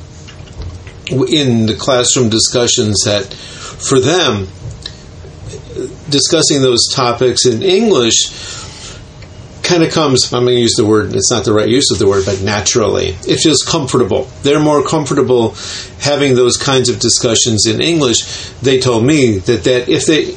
[1.09, 4.47] in the classroom discussions that for them
[6.13, 8.29] discussing those topics in English
[9.63, 11.99] kind of comes, I'm going to use the word, it's not the right use of
[11.99, 13.17] the word, but naturally.
[13.27, 14.29] It feels comfortable.
[14.43, 15.55] They're more comfortable
[16.01, 18.51] having those kinds of discussions in English.
[18.61, 20.37] They told me that, that if they,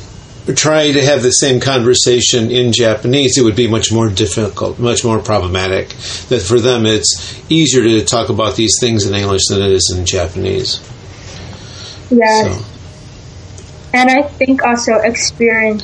[0.53, 5.03] try to have the same conversation in Japanese, it would be much more difficult, much
[5.03, 5.89] more problematic.
[6.29, 9.91] That for them, it's easier to talk about these things in English than it is
[9.95, 10.79] in Japanese.
[12.11, 12.63] Yes.
[12.63, 12.74] So.
[13.95, 15.83] And I think also experience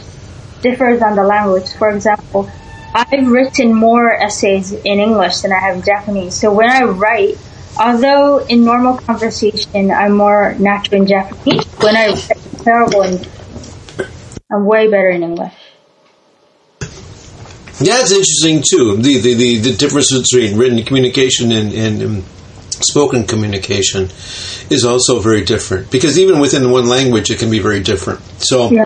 [0.61, 1.71] differs on the language.
[1.73, 2.51] For example,
[2.93, 6.35] I've written more essays in English than I have Japanese.
[6.35, 7.37] So when I write,
[7.79, 13.25] although in normal conversation I'm more natural in Japanese, when I write, terrible in
[14.51, 15.53] I'm way better in English.
[17.79, 18.97] Yeah, it's interesting too.
[18.97, 22.25] The the, the, the difference between written communication and, and um,
[22.83, 24.09] spoken communication
[24.69, 28.21] is also very different because even within one language, it can be very different.
[28.41, 28.71] So.
[28.71, 28.85] Yeah.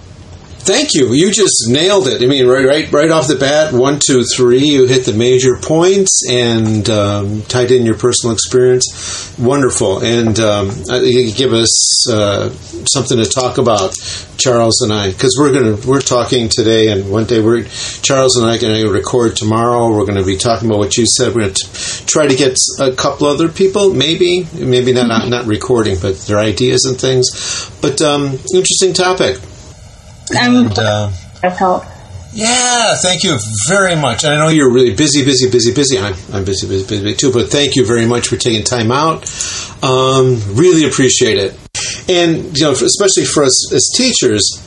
[0.66, 1.14] Thank you.
[1.14, 2.24] You just nailed it.
[2.24, 4.66] I mean, right, right, right off the bat, one, two, three.
[4.66, 9.36] You hit the major points and um, tied in your personal experience.
[9.38, 13.94] Wonderful, and um, you give us uh, something to talk about,
[14.38, 17.66] Charles and I, because we're gonna we're talking today, and one day we're
[18.02, 19.92] Charles and I are to record tomorrow.
[19.92, 21.36] We're going to be talking about what you said.
[21.36, 25.46] We're going to try to get a couple other people, maybe, maybe not not, not
[25.46, 27.70] recording, but their ideas and things.
[27.82, 29.38] But um, interesting topic.
[30.34, 31.12] I'm And, uh,
[31.44, 31.88] I've helped.
[32.34, 34.26] yeah, thank you very much.
[34.26, 36.00] I know you're really busy, busy, busy, busy.
[36.00, 37.32] I'm, I'm busy, busy, busy too.
[37.32, 39.24] But thank you very much for taking time out.
[39.84, 41.54] Um, really appreciate it.
[42.10, 44.62] And you know, especially for us as teachers,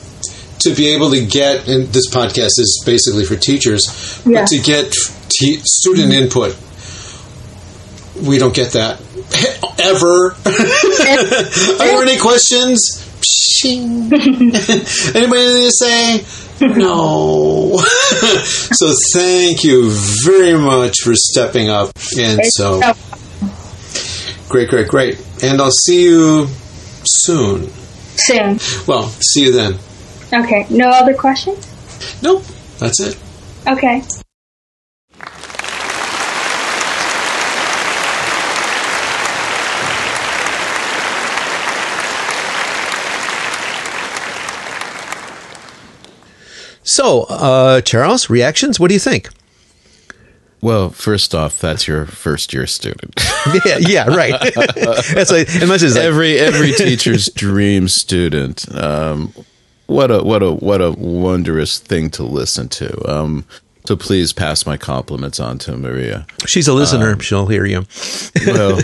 [0.59, 4.41] to be able to get and this podcast is basically for teachers, Yeah.
[4.41, 4.93] but to get
[5.29, 6.55] te- student input,
[8.21, 8.99] we don't get that
[9.79, 10.31] ever.
[11.81, 13.05] Are there any questions?
[13.21, 14.11] Pshing.
[15.15, 16.25] Anybody anything to say?
[16.61, 17.77] No.
[18.45, 19.91] so thank you
[20.25, 21.91] very much for stepping up.
[22.17, 22.81] And so
[24.49, 25.25] great, great, great.
[25.43, 26.47] And I'll see you
[27.05, 27.69] soon.
[28.15, 28.59] soon.
[28.87, 29.77] Well, see you then.
[30.33, 30.67] Okay.
[30.69, 31.65] No other questions?
[32.21, 32.43] Nope,
[32.79, 33.17] that's it.
[33.67, 34.03] Okay.
[46.83, 48.79] So, uh, Charles, reactions?
[48.79, 49.29] What do you think?
[50.61, 53.13] Well, first off, that's your first year student.
[53.65, 54.33] yeah, yeah, right.
[55.13, 58.65] That's like, as much as like, every every teacher's dream student.
[58.75, 59.33] Um,
[59.85, 63.09] what a what a what a wondrous thing to listen to.
[63.09, 63.45] Um,
[63.85, 66.27] so please pass my compliments on to Maria.
[66.45, 67.19] she's a listener.
[67.21, 67.85] She'll hear you.
[68.45, 68.75] Well,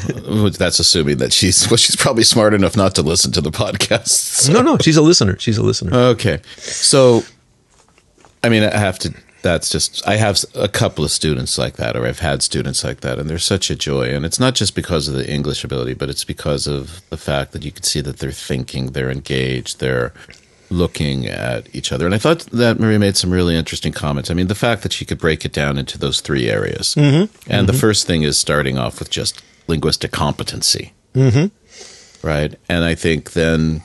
[0.49, 4.51] that's assuming that she's well, she's probably smart enough not to listen to the podcast.
[4.51, 5.38] No, no, she's a listener.
[5.38, 5.93] She's a listener.
[5.93, 6.39] Okay.
[6.55, 7.23] So,
[8.45, 11.97] I mean, I have to, that's just, I have a couple of students like that,
[11.97, 14.13] or I've had students like that, and they're such a joy.
[14.13, 17.51] And it's not just because of the English ability, but it's because of the fact
[17.51, 20.13] that you can see that they're thinking, they're engaged, they're
[20.69, 22.05] looking at each other.
[22.05, 24.29] And I thought that Maria made some really interesting comments.
[24.29, 26.95] I mean, the fact that she could break it down into those three areas.
[26.95, 27.51] Mm-hmm.
[27.51, 30.93] And the first thing is starting off with just linguistic competency.
[31.13, 32.27] Mm-hmm.
[32.27, 32.55] Right.
[32.69, 33.81] And I think then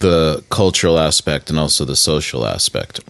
[0.00, 3.00] the cultural aspect and also the social aspect.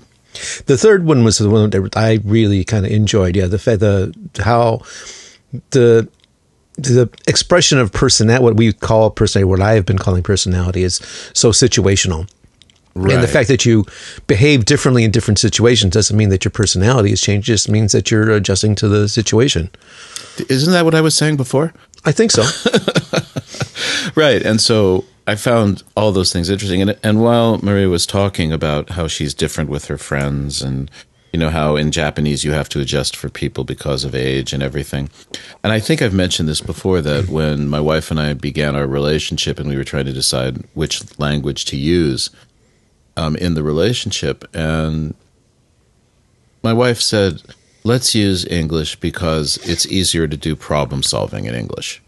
[0.66, 3.36] The third one was the one that I really kind of enjoyed.
[3.36, 4.82] Yeah, the the how
[5.70, 6.08] the
[6.76, 10.96] the expression of personality, what we call personality, what I have been calling personality, is
[11.32, 12.28] so situational.
[12.96, 13.14] Right.
[13.14, 13.84] And the fact that you
[14.28, 17.48] behave differently in different situations doesn't mean that your personality has changed.
[17.48, 19.70] It just means that you're adjusting to the situation.
[20.48, 21.74] Isn't that what I was saying before?
[22.04, 22.44] I think so.
[24.14, 24.42] Right.
[24.42, 26.82] And so I found all those things interesting.
[26.82, 30.90] And, and while Maria was talking about how she's different with her friends and,
[31.32, 34.62] you know, how in Japanese you have to adjust for people because of age and
[34.62, 35.08] everything.
[35.62, 38.86] And I think I've mentioned this before that when my wife and I began our
[38.86, 42.28] relationship and we were trying to decide which language to use
[43.16, 45.14] um, in the relationship, and
[46.62, 47.42] my wife said,
[47.82, 52.02] let's use English because it's easier to do problem solving in English.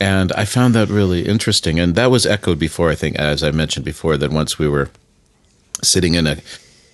[0.00, 1.78] And I found that really interesting.
[1.78, 4.90] And that was echoed before, I think, as I mentioned before, that once we were
[5.82, 6.38] sitting in a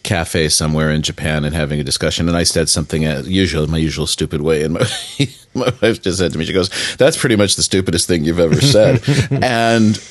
[0.03, 3.79] cafe somewhere in Japan and having a discussion, and I said something as usual, my
[3.79, 4.87] usual stupid way, and my,
[5.55, 8.41] my wife just said to me, she goes, "That's pretty much the stupidest thing you've
[8.41, 9.03] ever said,"
[9.43, 10.03] and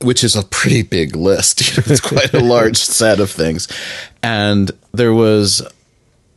[0.00, 1.60] which is a pretty big list.
[1.76, 3.68] You know, it's quite a large set of things,
[4.22, 5.62] and there was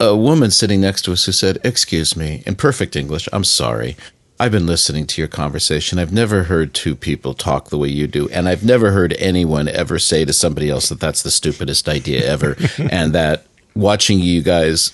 [0.02, 3.96] a woman sitting next to us who said, Excuse me, in perfect English, I'm sorry.
[4.42, 6.00] I've been listening to your conversation.
[6.00, 8.28] I've never heard two people talk the way you do.
[8.30, 12.26] And I've never heard anyone ever say to somebody else that that's the stupidest idea
[12.26, 12.58] ever.
[12.92, 14.94] and that watching you guys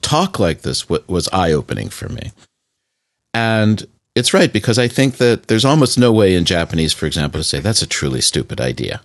[0.00, 2.32] talk like this wa- was eye opening for me.
[3.32, 7.38] And it's right because I think that there's almost no way in Japanese, for example,
[7.38, 9.02] to say that's a truly stupid idea.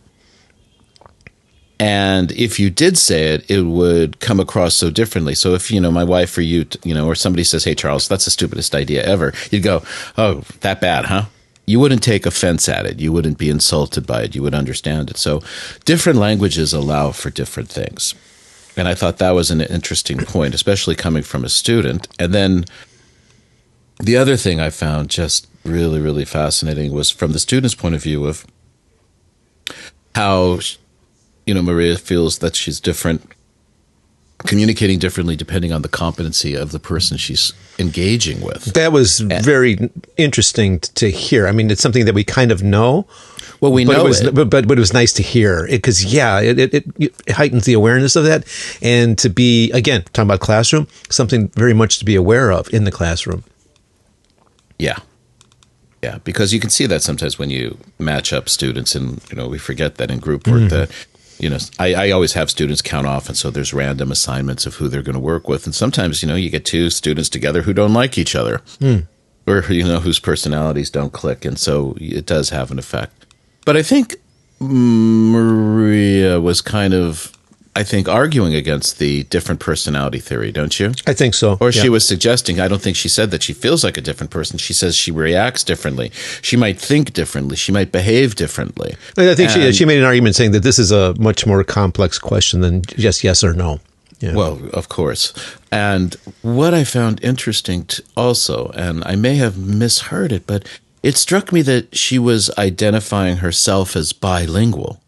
[1.79, 5.33] And if you did say it, it would come across so differently.
[5.33, 8.07] So if, you know, my wife or you, you know, or somebody says, Hey, Charles,
[8.07, 9.81] that's the stupidest idea ever, you'd go,
[10.17, 11.25] Oh, that bad, huh?
[11.65, 12.99] You wouldn't take offense at it.
[12.99, 14.35] You wouldn't be insulted by it.
[14.35, 15.17] You would understand it.
[15.17, 15.41] So
[15.85, 18.15] different languages allow for different things.
[18.75, 22.07] And I thought that was an interesting point, especially coming from a student.
[22.17, 22.65] And then
[23.99, 28.01] the other thing I found just really, really fascinating was from the student's point of
[28.03, 28.45] view of
[30.15, 30.59] how,
[31.49, 33.33] you know, Maria feels that she's different
[34.45, 38.65] communicating differently depending on the competency of the person she's engaging with.
[38.75, 41.47] That was very interesting to hear.
[41.47, 43.07] I mean, it's something that we kind of know.
[43.61, 44.35] Well, we but know it was, it.
[44.35, 47.73] But, but, but it was nice to hear because yeah, it, it, it heightens the
[47.73, 48.45] awareness of that,
[48.81, 52.83] and to be again talking about classroom, something very much to be aware of in
[52.83, 53.43] the classroom.
[54.77, 54.99] Yeah.
[56.01, 59.49] Yeah, because you can see that sometimes when you match up students, and you know
[59.49, 60.69] we forget that in group work mm.
[60.69, 60.91] that
[61.39, 64.75] you know I, I always have students count off, and so there's random assignments of
[64.75, 67.63] who they're going to work with, and sometimes you know you get two students together
[67.63, 68.99] who don't like each other, hmm.
[69.47, 73.25] or you know whose personalities don't click, and so it does have an effect.
[73.65, 74.15] But I think
[74.59, 77.31] Maria was kind of,
[77.75, 80.93] I think, arguing against the different personality theory, don't you?
[81.05, 81.57] I think so.
[81.61, 81.81] Or yeah.
[81.81, 84.57] she was suggesting, I don't think she said that she feels like a different person.
[84.57, 86.11] She says she reacts differently.
[86.41, 87.55] She might think differently.
[87.55, 88.95] She might behave differently.
[89.17, 92.17] I think she she made an argument saying that this is a much more complex
[92.17, 93.79] question than just yes or no.
[94.19, 94.33] Yeah.
[94.35, 95.33] Well, of course.
[95.71, 100.67] And what I found interesting t- also, and I may have misheard it, but
[101.03, 105.01] it struck me that she was identifying herself as bilingual.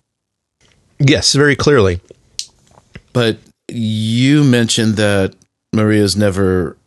[1.00, 2.00] yes, very clearly.
[3.14, 3.38] But
[3.68, 5.34] you mentioned that
[5.74, 6.78] Maria's never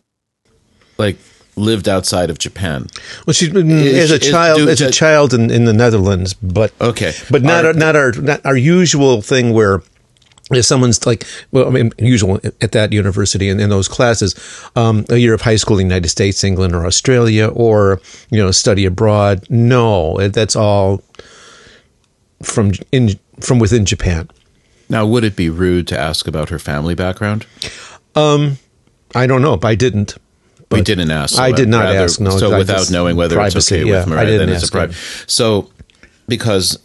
[0.99, 1.17] like
[1.57, 2.89] lived outside of Japan.
[3.27, 6.35] Well, she Is- as a is- child, do- as a child in, in the Netherlands,
[6.35, 7.13] but Okay.
[7.31, 9.83] but not Are- our, not our not our usual thing where
[10.53, 14.35] if someone's like well, I mean, usual at that university and in those classes,
[14.77, 18.01] um, a year of high school in the United States, England, or Australia, or
[18.31, 19.47] you know, study abroad.
[19.49, 21.03] No, that's all
[22.43, 24.29] from in from within Japan.
[24.89, 27.47] Now, would it be rude to ask about her family background?
[28.17, 29.59] I don't know.
[29.63, 30.15] I didn't.
[30.71, 31.39] we didn't ask.
[31.39, 33.99] I did not rather- ask, no, so I without knowing whether privacy, it's okay yeah,
[33.99, 34.97] with I Maria, didn't then it's a private.
[35.27, 35.71] So,
[36.27, 36.79] because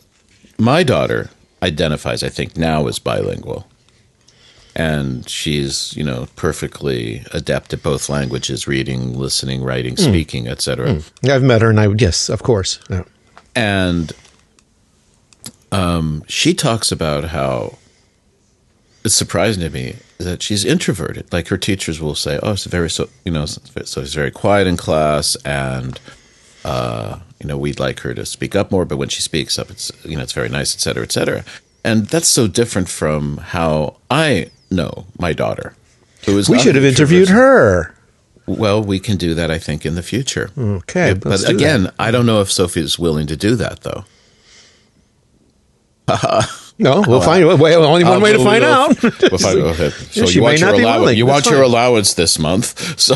[0.59, 1.29] my daughter
[1.63, 3.65] identifies, I think now as bilingual,
[4.75, 10.03] and she's you know perfectly adept at both languages: reading, listening, writing, Hmm.
[10.03, 11.01] speaking, etc.
[11.27, 12.79] I've met her, and I yes, of course.
[12.91, 13.03] Yeah.
[13.55, 14.11] and
[15.71, 17.78] um, she talks about how
[19.09, 21.33] it's surprising to me that she's introverted.
[21.33, 24.67] Like her teachers will say, "Oh, it's very so you know, so she's very quiet
[24.67, 25.99] in class, and
[26.63, 28.85] uh, you know, we'd like her to speak up more.
[28.85, 31.43] But when she speaks up, it's you know, it's very nice, et cetera, et cetera."
[31.83, 35.75] And that's so different from how I know my daughter.
[36.27, 37.95] Who is We should have interviewed her.
[38.45, 40.51] Well, we can do that, I think, in the future.
[40.55, 44.05] Okay, but again, I don't know if Sophie is willing to do that, though.
[46.79, 49.03] No, we'll find well, only one Uh, way to find we'll- out.
[49.03, 49.89] we'll find- okay.
[50.11, 51.17] So you want your allowance?
[51.17, 52.73] You want your allowance this month?
[52.99, 53.15] So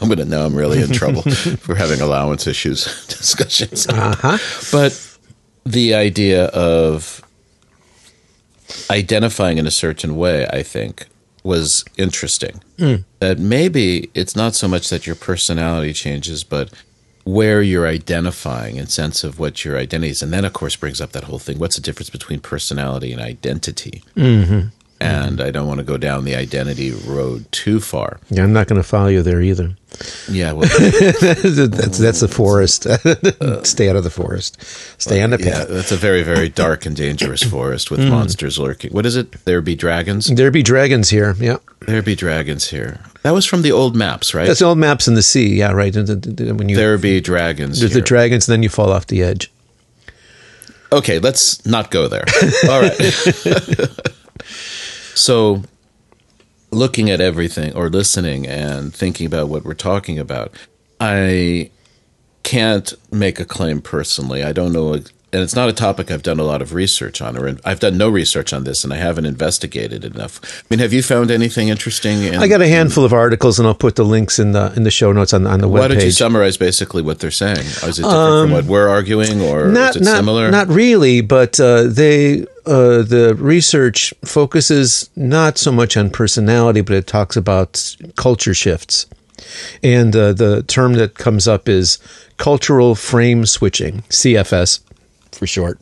[0.00, 1.22] I'm going to know I'm really in trouble
[1.64, 3.86] for having allowance issues discussions.
[3.86, 4.38] Uh-huh.
[4.72, 4.92] But
[5.64, 7.22] the idea of
[8.90, 11.06] identifying in a certain way, I think,
[11.42, 12.62] was interesting.
[12.78, 12.94] Hmm.
[13.18, 16.70] That maybe it's not so much that your personality changes, but
[17.24, 20.22] where you're identifying and sense of what your identity is.
[20.22, 23.20] And then, of course, brings up that whole thing what's the difference between personality and
[23.20, 24.02] identity?
[24.16, 24.68] Mm-hmm.
[25.02, 28.20] And I don't want to go down the identity road too far.
[28.28, 29.74] Yeah, I'm not going to follow you there either.
[30.30, 32.82] Yeah, well, that's that's the forest.
[33.66, 34.62] Stay out of the forest.
[35.00, 35.68] Stay on the yeah, path.
[35.68, 38.92] that's a very, very dark and dangerous forest with monsters lurking.
[38.92, 39.32] What is it?
[39.46, 40.26] There be dragons?
[40.26, 41.34] There be dragons here.
[41.38, 43.00] Yeah, There be dragons here.
[43.22, 44.46] That was from the old maps, right?
[44.46, 45.56] that's the old maps in the sea.
[45.58, 45.94] Yeah, right.
[45.94, 47.80] And the- the- When you there be dragons.
[47.80, 49.50] there's the dragons, and then you fall off the edge.
[50.92, 52.24] Okay, let's not go there.
[52.68, 52.94] All right.
[55.14, 55.62] so,
[56.70, 60.52] looking at everything or listening and thinking about what we're talking about,
[60.98, 61.70] I
[62.42, 64.42] can't make a claim personally.
[64.42, 64.98] I don't know,
[65.32, 67.96] and it's not a topic I've done a lot of research on, or I've done
[67.96, 70.40] no research on this, and I haven't investigated enough.
[70.42, 72.24] I mean, have you found anything interesting?
[72.24, 74.82] In, I got a handful of articles, and I'll put the links in the in
[74.82, 77.58] the show notes on on the Why don't you summarize basically what they're saying?
[77.58, 80.50] Is it different from what we're arguing, or not is it not similar?
[80.50, 86.96] not really, but uh, they uh, the research focuses not so much on personality, but
[86.96, 89.06] it talks about culture shifts,
[89.82, 91.98] and uh, the term that comes up is
[92.36, 94.80] cultural frame switching (CFS)
[95.40, 95.80] for short,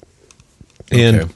[0.91, 1.17] and.
[1.17, 1.33] Okay.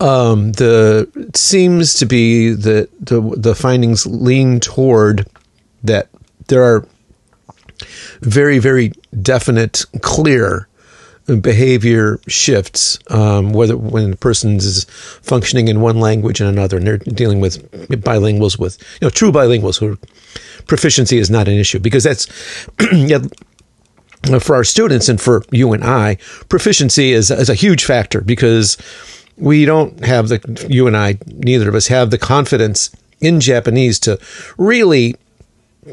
[0.00, 5.28] Um, the it seems to be that the the findings lean toward
[5.84, 6.08] that
[6.48, 6.86] there are
[8.22, 8.92] very very
[9.22, 10.66] definite clear
[11.40, 14.84] behavior shifts um, whether when a person is
[15.22, 17.70] functioning in one language and another and they're dealing with
[18.02, 19.96] bilinguals with you know true bilinguals who
[20.66, 22.26] proficiency is not an issue because that's
[24.30, 26.16] Uh, for our students and for you and I,
[26.48, 28.76] proficiency is, is a huge factor because
[29.36, 33.98] we don't have the, you and I, neither of us have the confidence in Japanese
[34.00, 34.18] to
[34.56, 35.16] really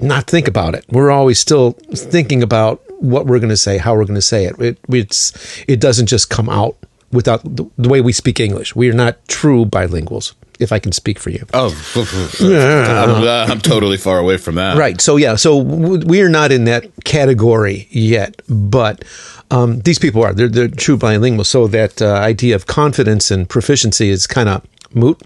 [0.02, 0.86] not think about it.
[0.90, 4.46] We're always still thinking about what we're going to say, how we're going to say
[4.46, 4.60] it.
[4.60, 4.78] it.
[4.90, 6.78] It's it doesn't just come out
[7.12, 8.76] without the, the way we speak English.
[8.76, 10.34] We are not true bilinguals.
[10.60, 11.46] If I can speak for you.
[11.54, 11.74] Oh,
[12.40, 14.78] I'm, I'm totally far away from that.
[14.78, 15.00] Right.
[15.02, 15.36] So yeah.
[15.36, 19.04] So we are not in that category yet, but
[19.52, 20.34] um, these people are.
[20.34, 21.44] They're, they're true bilingual.
[21.44, 25.22] So that uh, idea of confidence and proficiency is kind of moot.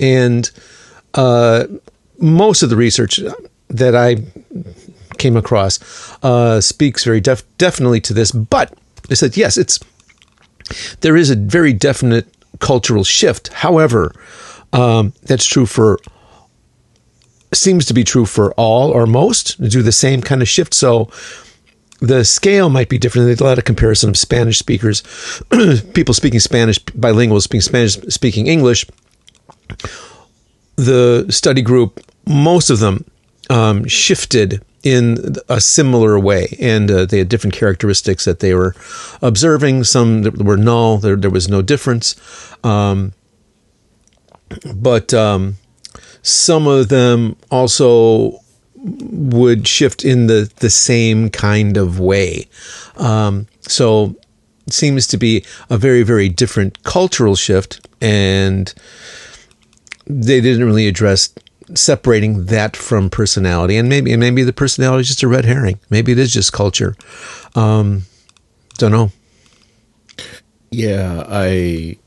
[0.00, 0.50] And
[1.14, 1.66] uh,
[2.18, 3.20] most of the research
[3.68, 4.16] that I
[5.18, 5.78] came across
[6.22, 8.32] uh, speaks very def- definitely to this.
[8.32, 8.76] But
[9.08, 9.78] they said yes, it's
[11.00, 12.26] there is a very definite
[12.60, 13.48] cultural shift.
[13.52, 14.14] However,
[14.72, 15.98] um, that's true for
[17.52, 20.74] seems to be true for all or most do the same kind of shift.
[20.74, 21.08] So
[22.00, 23.26] the scale might be different.
[23.26, 25.02] There's a lot of comparison of Spanish speakers,
[25.94, 28.86] people speaking Spanish, bilingual speaking Spanish, speaking English.
[30.76, 33.04] The study group, most of them
[33.48, 38.74] um, shifted in a similar way, and uh, they had different characteristics that they were
[39.22, 39.84] observing.
[39.84, 42.14] Some were null; there, there was no difference.
[42.62, 43.14] Um,
[44.74, 45.56] but um,
[46.22, 48.40] some of them also
[48.76, 52.46] would shift in the the same kind of way.
[52.96, 54.14] Um, so
[54.66, 58.72] it seems to be a very very different cultural shift, and
[60.06, 61.30] they didn't really address
[61.74, 63.76] separating that from personality.
[63.76, 65.80] And maybe maybe the personality is just a red herring.
[65.90, 66.94] Maybe it is just culture.
[67.54, 68.02] Um,
[68.78, 69.12] don't know.
[70.70, 71.98] Yeah, I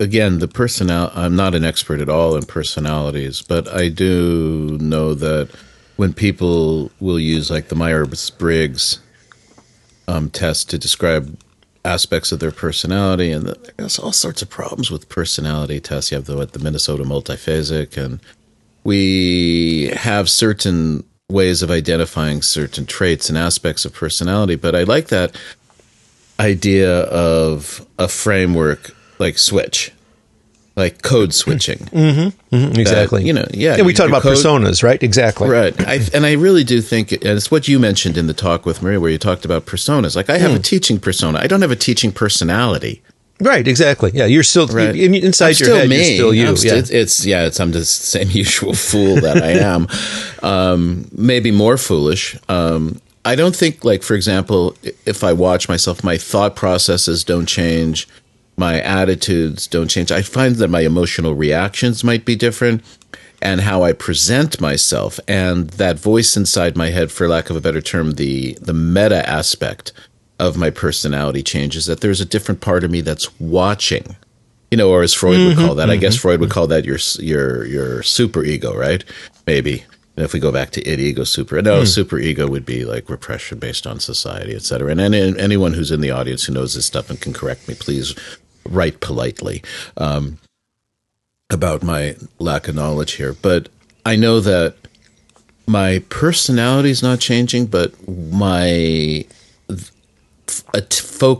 [0.00, 1.12] again, the personal.
[1.14, 5.50] I'm not an expert at all in personalities, but I do know that
[5.96, 9.00] when people will use like the Myers Briggs
[10.08, 11.38] um, test to describe
[11.84, 16.10] aspects of their personality, and there's all sorts of problems with personality tests.
[16.10, 18.20] You have the the Minnesota multiphasic, and
[18.84, 24.56] we have certain ways of identifying certain traits and aspects of personality.
[24.56, 25.36] But I like that
[26.38, 29.92] idea of a framework like switch
[30.76, 31.78] like code switching.
[31.78, 33.22] Mm-hmm, mm-hmm, exactly.
[33.22, 35.02] that, you know yeah yeah we talked about code, personas right?
[35.02, 35.48] Exactly.
[35.48, 35.78] Right.
[35.86, 38.82] I, and i really do think and it's what you mentioned in the talk with
[38.82, 40.16] maria where you talked about personas.
[40.16, 40.56] Like i have mm.
[40.56, 41.38] a teaching persona.
[41.38, 43.02] I don't have a teaching personality
[43.40, 44.10] Right, exactly.
[44.12, 44.94] Yeah, you're still right.
[44.94, 45.88] inside I'm your still head.
[45.88, 45.96] Me.
[45.96, 46.56] You're still you.
[46.56, 46.78] Still, yeah.
[46.78, 47.46] It's, it's, yeah.
[47.46, 49.88] It's I'm just the same usual fool that I am.
[50.42, 52.36] um, maybe more foolish.
[52.48, 54.76] Um, I don't think, like for example,
[55.06, 58.08] if I watch myself, my thought processes don't change
[58.60, 60.12] my attitudes don't change.
[60.12, 62.82] I find that my emotional reactions might be different
[63.40, 67.60] and how I present myself and that voice inside my head, for lack of a
[67.60, 69.92] better term, the the meta aspect
[70.40, 71.86] of my personality changes.
[71.86, 74.16] That there's a different part of me that's watching,
[74.70, 75.84] you know, or as Freud mm-hmm, would call that.
[75.84, 75.92] Mm-hmm.
[75.92, 76.22] I guess mm-hmm.
[76.22, 79.04] Freud would call that your your your super ego, right?
[79.46, 79.84] Maybe.
[80.16, 81.86] And if we go back to id, ego, super, no, mm.
[81.86, 84.90] super ego would be like repression based on society, et cetera.
[84.90, 87.68] And, and, and anyone who's in the audience who knows this stuff and can correct
[87.68, 88.14] me, please
[88.68, 89.62] write politely
[89.96, 90.38] um,
[91.48, 93.32] about my lack of knowledge here.
[93.32, 93.70] But
[94.04, 94.74] I know that
[95.66, 99.24] my personality is not changing, but my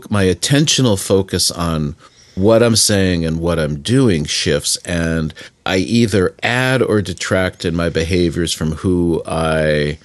[0.09, 1.95] my attentional focus on
[2.35, 5.33] what I'm saying and what I'm doing shifts, and
[5.65, 9.99] I either add or detract in my behaviors from who I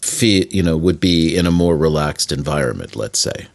[0.00, 3.48] feel, you know, would be in a more relaxed environment, let's say,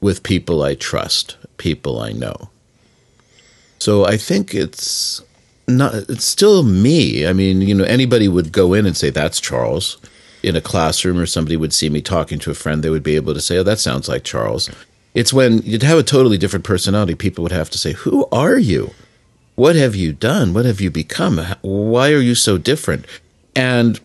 [0.00, 2.50] with people I trust people I know.
[3.78, 5.22] So I think it's
[5.68, 7.26] not it's still me.
[7.26, 9.98] I mean, you know, anybody would go in and say that's Charles
[10.46, 13.16] in a classroom or somebody would see me talking to a friend, they would be
[13.16, 14.70] able to say, "Oh, that sounds like Charles."
[15.12, 18.56] It's when you'd have a totally different personality, people would have to say, "Who are
[18.56, 18.92] you?
[19.56, 20.54] What have you done?
[20.54, 21.44] What have you become?
[21.62, 23.06] Why are you so different?"
[23.56, 23.98] And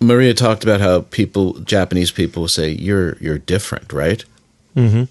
[0.00, 4.24] Maria talked about how people, Japanese people, say you're you're different, right?
[4.76, 5.04] Mm-hmm.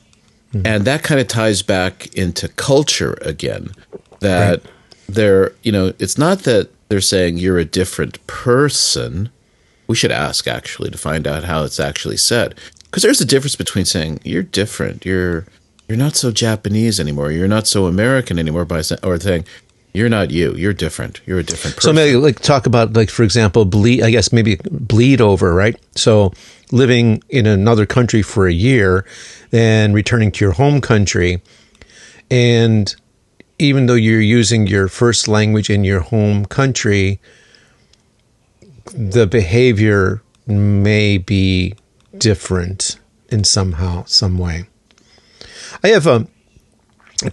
[0.58, 0.68] Mm-hmm.
[0.68, 3.72] And that kind of ties back into culture again.
[4.20, 4.72] That right.
[5.08, 9.30] they're, you know, it's not that they're saying you're a different person.
[9.92, 12.56] We should ask actually to find out how it's actually said.
[12.86, 15.46] Because there's a difference between saying you're different, you're
[15.90, 19.44] you're not so Japanese anymore, you're not so American anymore, by or saying
[19.94, 20.54] you're not you.
[20.56, 21.20] You're different.
[21.26, 21.90] You're a different person.
[21.90, 24.02] So maybe like talk about like for example bleed.
[24.02, 25.76] I guess maybe bleed over right.
[25.98, 26.32] So
[26.72, 29.06] living in another country for a year,
[29.50, 31.42] then returning to your home country,
[32.30, 32.96] and
[33.60, 37.20] even though you're using your first language in your home country,
[38.94, 41.76] the behavior may be
[42.18, 44.66] different in somehow some way.
[45.84, 46.28] I have um,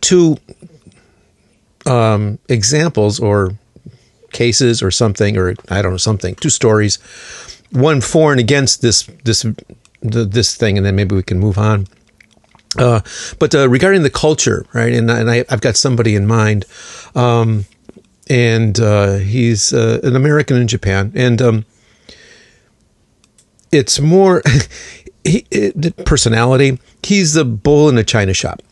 [0.00, 0.38] two
[1.86, 3.52] um, examples or
[4.32, 6.96] cases or something, or I don't know something, two stories,
[7.70, 9.44] one for and against this this
[10.00, 11.86] this thing, and then maybe we can move on.
[12.76, 13.00] Uh,
[13.38, 16.66] but uh, regarding the culture, right, and, and I, have got somebody in mind,
[17.14, 17.64] um,
[18.28, 21.64] and uh, he's uh, an American in Japan, and um,
[23.72, 24.42] it's more
[25.24, 26.78] he, it, personality.
[27.02, 28.62] He's the bull in a china shop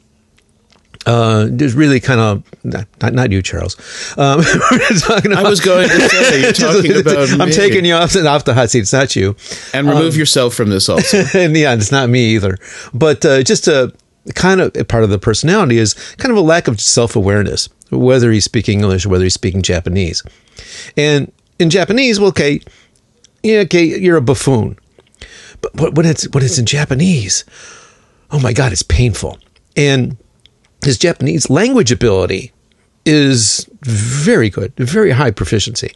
[1.07, 3.77] uh, just really kind of not not you, Charles.
[4.19, 4.41] Um,
[5.07, 7.31] about, I was going to say you're talking about.
[7.41, 7.53] I'm me.
[7.53, 8.81] taking you off off the hot seat.
[8.81, 9.37] It's not you.
[9.73, 11.25] And remove um, yourself from this also.
[11.35, 12.59] and yeah, it's not me either.
[12.93, 13.93] But uh, just a
[14.35, 18.31] kind of part of the personality is kind of a lack of self awareness, whether
[18.31, 20.23] he's speaking English or whether he's speaking Japanese.
[20.97, 22.61] And in Japanese, well, okay,
[23.43, 24.79] yeah, okay, you're a buffoon.
[25.61, 27.45] But when it's when it's in Japanese,
[28.31, 29.39] oh my God, it's painful.
[29.77, 30.17] And
[30.85, 32.53] his Japanese language ability
[33.05, 35.93] is very good, very high proficiency.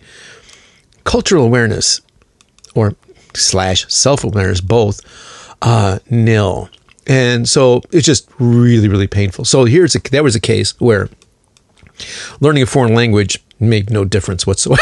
[1.04, 2.00] Cultural awareness
[2.74, 2.94] or
[3.34, 5.00] slash self awareness, both
[5.62, 6.68] uh, nil.
[7.10, 9.44] And so it's just really, really painful.
[9.44, 11.08] So here's a, that was a case where
[12.38, 14.80] learning a foreign language made no difference whatsoever.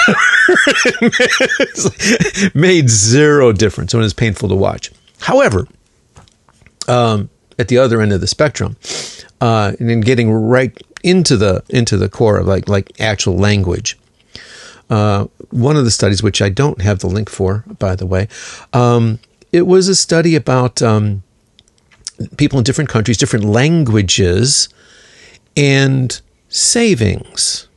[2.55, 4.93] made zero difference when it's painful to watch.
[5.21, 5.67] However,
[6.87, 8.77] um, at the other end of the spectrum,
[9.41, 13.99] uh, and then getting right into the into the core of like like actual language.
[14.91, 18.29] Uh, one of the studies, which I don't have the link for, by the way,
[18.75, 19.19] um,
[19.51, 21.23] it was a study about um,
[22.37, 24.69] people in different countries, different languages,
[25.57, 27.69] and savings.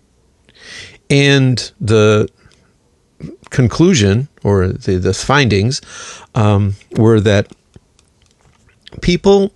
[1.09, 2.29] And the
[3.49, 5.81] conclusion or the, the findings
[6.35, 7.51] um, were that
[9.01, 9.51] people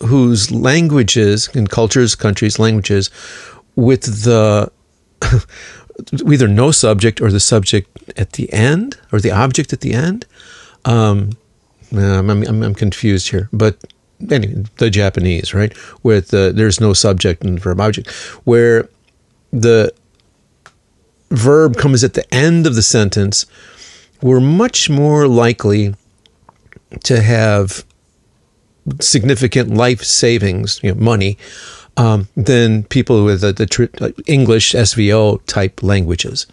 [0.00, 3.10] whose languages and cultures, countries, languages,
[3.76, 4.70] with the
[6.26, 10.26] either no subject or the subject at the end or the object at the end.
[10.84, 11.30] Um,
[11.92, 13.76] I'm, I'm, I'm confused here, but
[14.30, 15.72] anyway, the Japanese, right?
[16.02, 18.10] With the, there's no subject and verb object,
[18.44, 18.88] where
[19.52, 19.92] the
[21.30, 23.46] verb comes at the end of the sentence,
[24.22, 25.94] we're much more likely
[27.04, 27.84] to have
[29.00, 31.36] significant life savings, you know, money,
[31.96, 36.46] um, than people with the, the tr- uh, English SVO type languages.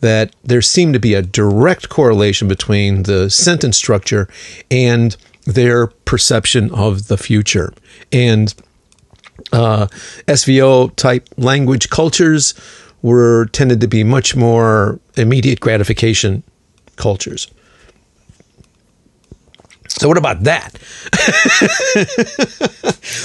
[0.00, 4.28] That there seemed to be a direct correlation between the sentence structure
[4.70, 5.16] and
[5.46, 7.72] their perception of the future.
[8.12, 8.54] And
[9.52, 9.86] uh,
[10.26, 12.54] SVO type language cultures
[13.02, 16.42] were tended to be much more immediate gratification
[16.96, 17.48] cultures.
[19.88, 20.72] So what about that?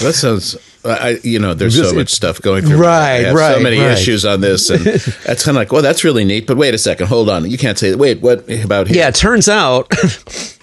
[0.02, 0.58] that sounds.
[0.86, 2.78] I, you know, there's so much stuff going through.
[2.78, 3.56] Right, right.
[3.56, 3.92] So many right.
[3.92, 4.80] issues on this, and
[5.26, 6.48] that's kind of like, well, that's really neat.
[6.48, 7.50] But wait a second, hold on.
[7.50, 8.98] You can't say, wait, what about here?
[8.98, 9.90] Yeah, it turns out,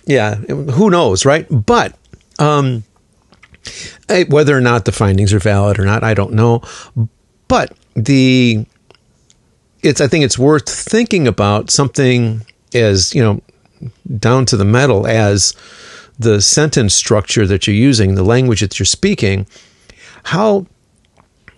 [0.07, 1.47] yeah, who knows, right?
[1.51, 1.97] But
[2.39, 2.85] um,
[4.29, 6.63] whether or not the findings are valid or not, I don't know.
[7.49, 8.67] But the,
[9.83, 10.01] it's.
[10.01, 12.45] I think it's worth thinking about something
[12.75, 13.41] as you know,
[14.19, 15.55] down to the metal as
[16.19, 19.47] the sentence structure that you're using, the language that you're speaking,
[20.25, 20.67] how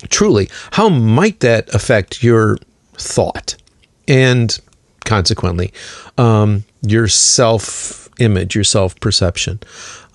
[0.09, 2.59] truly, how might that affect your
[2.95, 3.57] thought
[4.07, 4.59] and
[5.05, 5.73] consequently
[6.17, 9.61] um, your self image, your self perception?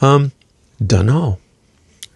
[0.01, 0.31] Um,
[0.85, 1.39] don't know.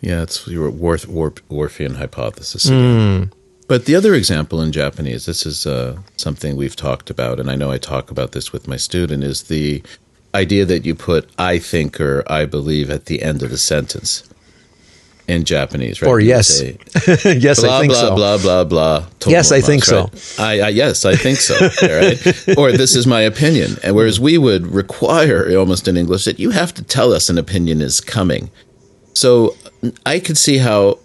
[0.01, 2.65] Yeah, it's your Whorf, Whorf, Whorfian hypothesis.
[2.65, 3.31] Mm.
[3.67, 7.55] But the other example in Japanese, this is uh, something we've talked about, and I
[7.55, 9.83] know I talk about this with my student, is the
[10.35, 14.23] idea that you put I think or I believe at the end of the sentence
[15.28, 16.07] in Japanese, right?
[16.07, 16.61] Or yes,
[17.25, 18.15] yes, blah, I think blah, so.
[18.15, 19.07] Blah blah blah blah.
[19.28, 20.17] Yes, I think right?
[20.17, 20.43] so.
[20.43, 21.55] I, I, yes, I think so.
[21.59, 22.17] right?
[22.57, 23.78] Or this is my opinion.
[23.84, 27.38] And whereas we would require almost in English that you have to tell us an
[27.38, 28.49] opinion is coming.
[29.13, 29.55] So
[30.05, 30.99] I could see how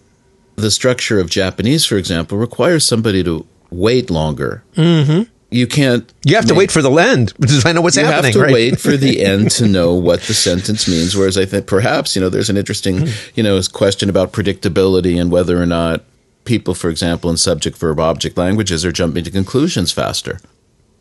[0.54, 4.62] the structure of Japanese, for example, requires somebody to wait longer.
[4.76, 6.12] Mm-hmm you can't.
[6.24, 8.32] You have to wait for the end to find out what's you happening.
[8.32, 8.72] You have to right?
[8.72, 11.16] wait for the end to know what the sentence means.
[11.16, 13.30] Whereas I think perhaps you know there's an interesting mm-hmm.
[13.34, 16.05] you know question about predictability and whether or not
[16.44, 20.40] people, for example, in subject verb object languages are jumping to conclusions faster.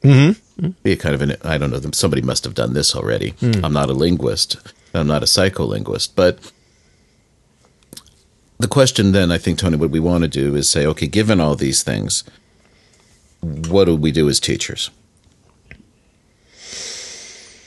[0.04, 0.70] Mm-hmm.
[0.84, 1.82] Be a kind of an I don't know.
[1.94, 3.32] Somebody must have done this already.
[3.34, 3.64] Mm.
[3.64, 4.58] I'm not a linguist.
[4.94, 6.40] I'm not a psycholinguist, but
[8.62, 11.40] the question then, I think, Tony, what we want to do is say, okay, given
[11.40, 12.24] all these things,
[13.42, 14.90] what do we do as teachers?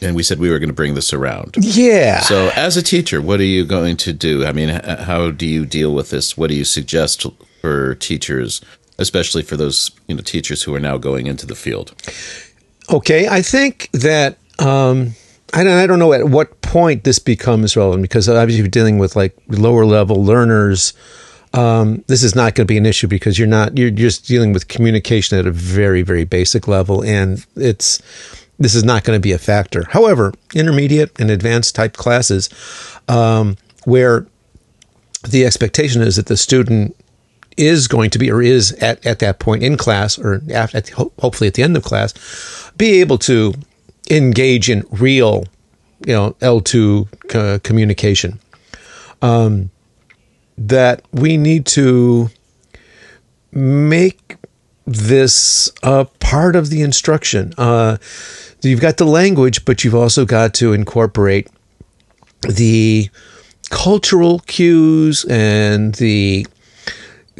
[0.00, 1.56] And we said we were going to bring this around.
[1.58, 2.20] Yeah.
[2.20, 4.44] So, as a teacher, what are you going to do?
[4.44, 6.36] I mean, how do you deal with this?
[6.36, 7.24] What do you suggest
[7.62, 8.60] for teachers
[8.98, 11.94] especially for those you know teachers who are now going into the field?
[12.92, 15.14] Okay, I think that um,
[15.52, 18.98] I don't, I don't know at what point this becomes relevant because obviously you're dealing
[18.98, 20.92] with like lower level learners.
[21.54, 24.52] Um, this is not going to be an issue because you're not you're just dealing
[24.52, 28.02] with communication at a very very basic level, and it's
[28.58, 29.84] this is not going to be a factor.
[29.90, 32.50] However, intermediate and advanced type classes,
[33.08, 34.26] um, where
[35.28, 36.96] the expectation is that the student
[37.56, 40.88] is going to be or is at, at that point in class or at, at,
[40.90, 43.54] hopefully at the end of class be able to
[44.10, 45.44] engage in real
[46.04, 48.40] you know l2 communication
[49.22, 49.70] um,
[50.56, 52.30] that we need to
[53.52, 54.36] make
[54.86, 57.96] this a part of the instruction uh,
[58.62, 61.48] you've got the language but you've also got to incorporate
[62.42, 63.08] the
[63.70, 66.46] cultural cues and the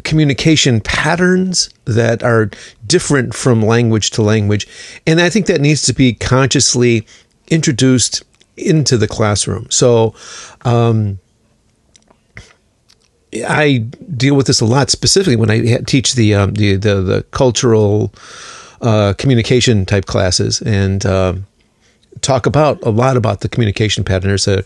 [0.03, 2.49] communication patterns that are
[2.85, 4.67] different from language to language.
[5.05, 7.05] And I think that needs to be consciously
[7.47, 8.23] introduced
[8.57, 9.67] into the classroom.
[9.69, 10.13] So,
[10.63, 11.19] um,
[13.43, 13.79] I
[14.15, 18.13] deal with this a lot, specifically when I teach the um, the, the, the cultural
[18.81, 21.45] uh, communication type classes, and um,
[22.21, 24.29] talk about a lot about the communication pattern.
[24.29, 24.63] There's a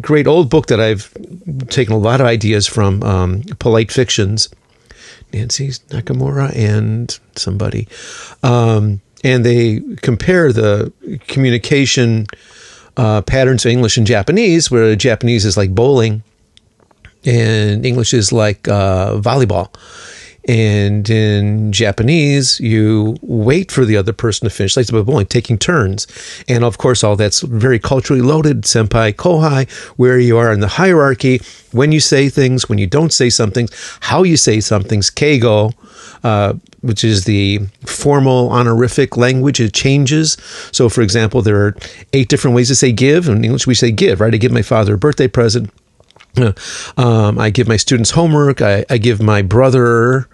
[0.00, 1.12] great old book that I've
[1.68, 4.48] taken a lot of ideas from, um, Polite Fictions,
[5.32, 7.88] Nancy Nakamura and somebody,
[8.42, 10.92] um, and they compare the
[11.28, 12.26] communication
[12.96, 16.22] uh, patterns of English and Japanese, where Japanese is like bowling,
[17.24, 19.74] and English is like uh, volleyball.
[20.48, 26.08] And in Japanese, you wait for the other person to finish, like bowling, taking turns.
[26.48, 30.66] And of course, all that's very culturally loaded, senpai, kohai, where you are in the
[30.66, 33.68] hierarchy, when you say things, when you don't say something,
[34.00, 35.74] how you say something's keigo,
[36.24, 39.60] uh, which is the formal honorific language.
[39.60, 40.36] It changes.
[40.72, 41.76] So, for example, there are
[42.12, 43.28] eight different ways to say give.
[43.28, 44.34] In English, we say give, right?
[44.34, 45.70] I give my father a birthday present.
[46.96, 48.60] Um, I give my students homework.
[48.60, 50.28] I, I, give my brother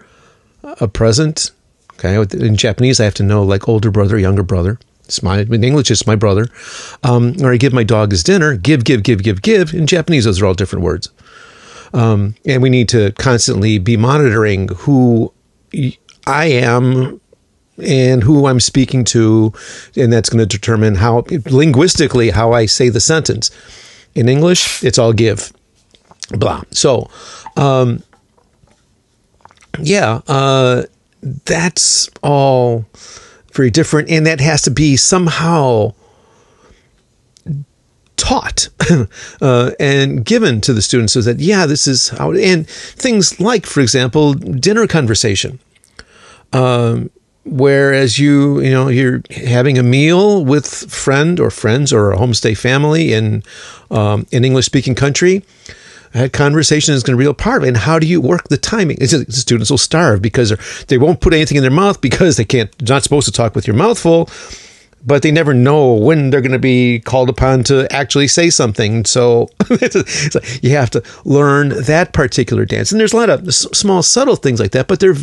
[0.63, 1.51] a present.
[1.93, 4.79] Okay, in Japanese, I have to know like older brother, younger brother.
[5.05, 6.47] It's my in English, it's my brother.
[7.03, 8.55] Um, or I give my dog his dinner.
[8.55, 9.73] Give, give, give, give, give.
[9.73, 11.09] In Japanese, those are all different words.
[11.93, 15.33] Um, and we need to constantly be monitoring who
[16.27, 17.19] I am
[17.81, 19.53] and who I'm speaking to,
[19.95, 23.51] and that's going to determine how linguistically how I say the sentence.
[24.15, 25.51] In English, it's all give
[26.37, 26.63] blah.
[26.71, 27.09] So,
[27.57, 28.03] um,
[29.81, 30.83] yeah, uh,
[31.21, 32.85] that's all
[33.53, 35.93] very different, and that has to be somehow
[38.19, 38.67] taught
[39.41, 43.65] uh, and given to the students so that yeah this is how and things like
[43.65, 45.57] for example dinner conversation
[46.51, 47.09] um,
[47.45, 52.57] whereas you you know you're having a meal with friend or friends or a homestay
[52.57, 53.41] family in
[53.89, 55.41] um, an english speaking country
[56.11, 57.69] that conversation is going to be a part of it.
[57.69, 58.97] And how do you work the timing?
[58.97, 60.53] the students will starve because
[60.87, 63.67] they won't put anything in their mouth because they can't, not supposed to talk with
[63.67, 64.29] your mouth full,
[65.05, 69.05] but they never know when they're going to be called upon to actually say something.
[69.05, 69.49] So
[70.61, 72.91] you have to learn that particular dance.
[72.91, 75.15] And there's a lot of small, subtle things like that, but they're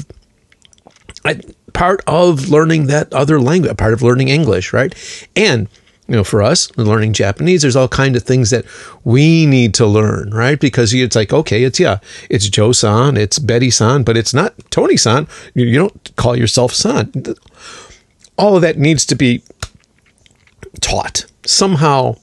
[1.72, 4.94] part of learning that other language, part of learning English, right?
[5.34, 5.68] And
[6.08, 8.64] you know, for us learning Japanese, there's all kind of things that
[9.04, 10.58] we need to learn, right?
[10.58, 11.98] Because it's like, okay, it's yeah,
[12.30, 15.26] it's Joe San, it's Betty San, but it's not Tony San.
[15.54, 17.12] You, you don't call yourself San.
[18.38, 19.42] All of that needs to be
[20.80, 22.16] taught somehow.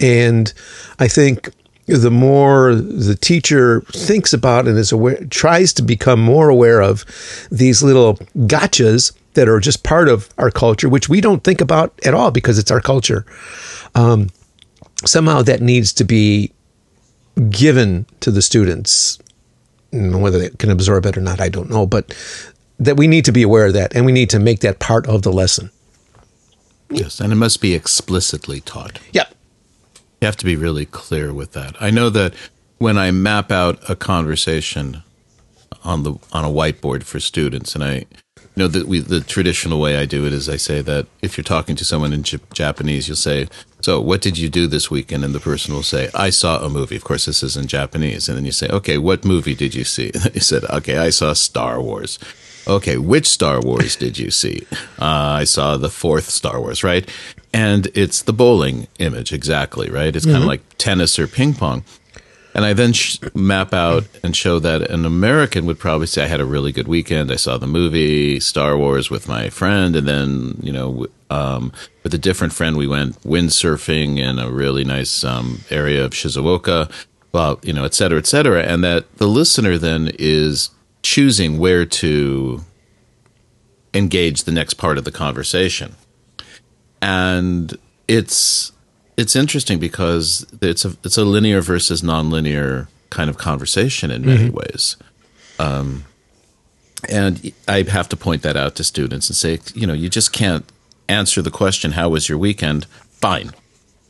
[0.00, 0.52] And
[0.98, 1.50] I think
[1.86, 7.04] the more the teacher thinks about and is aware, tries to become more aware of
[7.50, 8.14] these little
[8.46, 12.32] gotchas that are just part of our culture, which we don't think about at all
[12.32, 13.24] because it's our culture.
[13.94, 14.30] Um,
[15.06, 16.52] somehow that needs to be
[17.48, 19.16] given to the students.
[19.92, 21.86] Whether they can absorb it or not, I don't know.
[21.86, 22.12] But
[22.80, 25.06] that we need to be aware of that and we need to make that part
[25.06, 25.70] of the lesson.
[26.90, 28.98] Yes, and it must be explicitly taught.
[29.12, 29.26] Yeah.
[30.20, 31.80] You have to be really clear with that.
[31.80, 32.34] I know that
[32.78, 35.04] when I map out a conversation
[35.84, 38.06] on the on a whiteboard for students and I
[38.58, 41.38] you know, the, we, the traditional way I do it is I say that if
[41.38, 43.46] you're talking to someone in J- Japanese, you'll say,
[43.82, 46.68] "So, what did you do this weekend?" And the person will say, "I saw a
[46.68, 49.76] movie." Of course, this is in Japanese, and then you say, "Okay, what movie did
[49.76, 52.18] you see?" And you said, "Okay, I saw Star Wars."
[52.66, 54.66] Okay, which Star Wars did you see?
[55.00, 57.08] Uh, I saw the fourth Star Wars, right?
[57.52, 60.16] And it's the bowling image exactly, right?
[60.16, 60.34] It's mm-hmm.
[60.34, 61.84] kind of like tennis or ping pong.
[62.54, 66.28] And I then sh- map out and show that an American would probably say, I
[66.28, 67.30] had a really good weekend.
[67.30, 69.94] I saw the movie Star Wars with my friend.
[69.94, 71.72] And then, you know, um,
[72.02, 76.90] with a different friend, we went windsurfing in a really nice um, area of Shizuoka,
[77.32, 78.62] well, you know, et cetera, et cetera.
[78.62, 80.70] And that the listener then is
[81.02, 82.64] choosing where to
[83.94, 85.94] engage the next part of the conversation.
[87.00, 87.76] And
[88.08, 88.72] it's
[89.18, 94.44] it's interesting because it's a it's a linear versus nonlinear kind of conversation in many
[94.44, 94.56] mm-hmm.
[94.56, 94.96] ways.
[95.58, 96.04] Um,
[97.08, 100.32] and I have to point that out to students and say, you know, you just
[100.32, 100.64] can't
[101.08, 102.86] answer the question, "How was your weekend?"
[103.20, 103.50] Fine.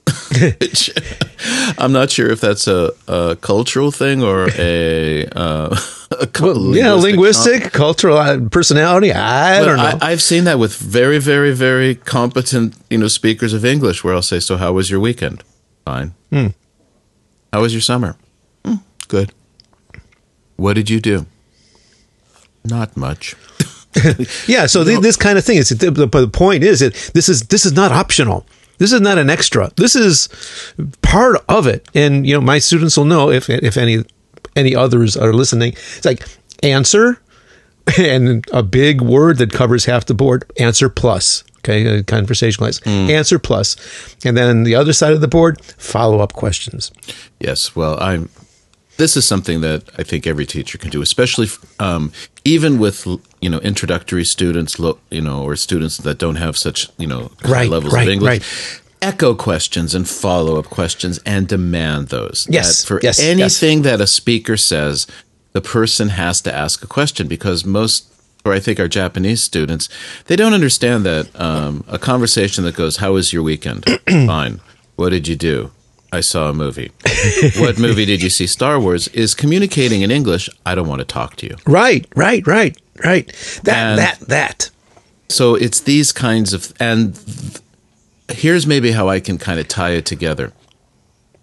[1.79, 5.77] I'm not sure if that's a, a cultural thing or a, uh,
[6.21, 9.13] a well, linguistic yeah, linguistic, cultural uh, personality.
[9.13, 9.99] I but don't know.
[10.01, 14.15] I, have seen that with very, very, very competent, you know, speakers of English, where
[14.15, 15.43] I'll say, "So, how was your weekend?"
[15.85, 16.15] Fine.
[16.31, 16.49] Hmm.
[17.53, 18.17] How was your summer?
[18.65, 18.77] Hmm,
[19.09, 19.33] good.
[20.57, 21.27] What did you do?
[22.65, 23.35] Not much.
[24.47, 27.65] yeah, so this kind of thing is the, the point is that this is this
[27.65, 28.47] is not optional.
[28.79, 29.73] This is not an extra.
[29.77, 30.29] This is
[31.03, 31.89] part of it.
[31.95, 34.05] And you know, my students will know if if any
[34.57, 35.73] any others are listening.
[35.73, 36.27] It's like
[36.63, 37.21] answer
[37.99, 40.51] and a big word that covers half the board.
[40.59, 41.45] Answer plus.
[41.59, 42.81] Okay, conversationalize.
[42.85, 43.11] Mm.
[43.11, 43.77] Answer plus,
[44.25, 46.93] and then the other side of the board, follow up questions.
[47.41, 47.75] Yes.
[47.75, 48.31] Well, I'm
[48.99, 52.13] this is something that I think every teacher can do, especially um,
[52.45, 53.07] even with
[53.41, 54.79] you know introductory students,
[55.11, 58.29] you know, or students that don't have such you know right, levels right, of English.
[58.29, 58.83] Right.
[59.01, 62.47] Echo questions and follow up questions and demand those.
[62.51, 62.83] Yes.
[62.83, 63.85] That for yes, anything yes.
[63.85, 65.07] that a speaker says,
[65.53, 68.13] the person has to ask a question because most
[68.45, 69.89] or I think our Japanese students,
[70.27, 74.61] they don't understand that um, a conversation that goes, "How was your weekend?" Fine.
[74.97, 75.71] What did you do?
[76.13, 76.91] I saw a movie.
[77.59, 78.47] what movie did you see?
[78.47, 80.49] Star Wars is communicating in English.
[80.65, 81.57] I don't want to talk to you.
[81.67, 83.27] Right, right, right, right.
[83.65, 84.71] That, and that, that.
[85.29, 87.15] So it's these kinds of, and
[88.31, 90.53] here's maybe how I can kind of tie it together.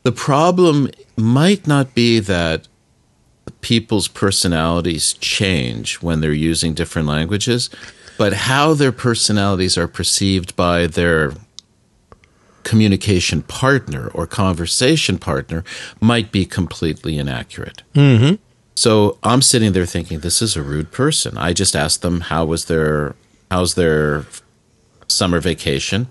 [0.03, 2.67] The problem might not be that
[3.61, 7.69] people's personalities change when they're using different languages,
[8.17, 11.33] but how their personalities are perceived by their
[12.63, 15.63] communication partner or conversation partner
[16.01, 17.83] might be completely inaccurate.
[17.93, 18.35] Mm-hmm.
[18.75, 21.37] So I'm sitting there thinking, this is a rude person.
[21.37, 23.15] I just asked them how was their
[23.49, 24.25] how's their
[25.07, 26.07] summer vacation,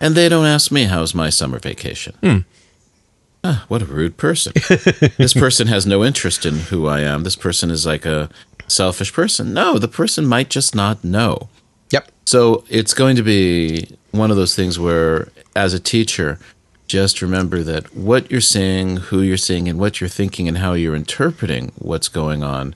[0.00, 2.14] and they don't ask me how's my summer vacation.
[2.22, 2.44] Mm.
[3.44, 4.52] Ah, what a rude person.
[5.16, 7.22] this person has no interest in who I am.
[7.22, 8.28] This person is like a
[8.66, 9.54] selfish person.
[9.54, 11.48] No, the person might just not know.
[11.90, 12.10] Yep.
[12.26, 16.38] So it's going to be one of those things where, as a teacher,
[16.88, 20.72] just remember that what you're seeing, who you're seeing, and what you're thinking, and how
[20.72, 22.74] you're interpreting what's going on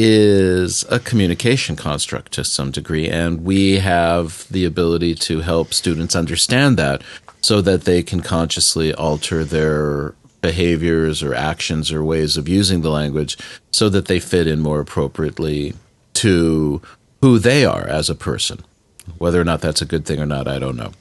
[0.00, 3.08] is a communication construct to some degree.
[3.08, 7.02] And we have the ability to help students understand that
[7.40, 12.90] so that they can consciously alter their behaviors or actions or ways of using the
[12.90, 13.36] language
[13.72, 15.74] so that they fit in more appropriately
[16.14, 16.80] to
[17.20, 18.64] who they are as a person.
[19.18, 20.92] Whether or not that's a good thing or not, I don't know.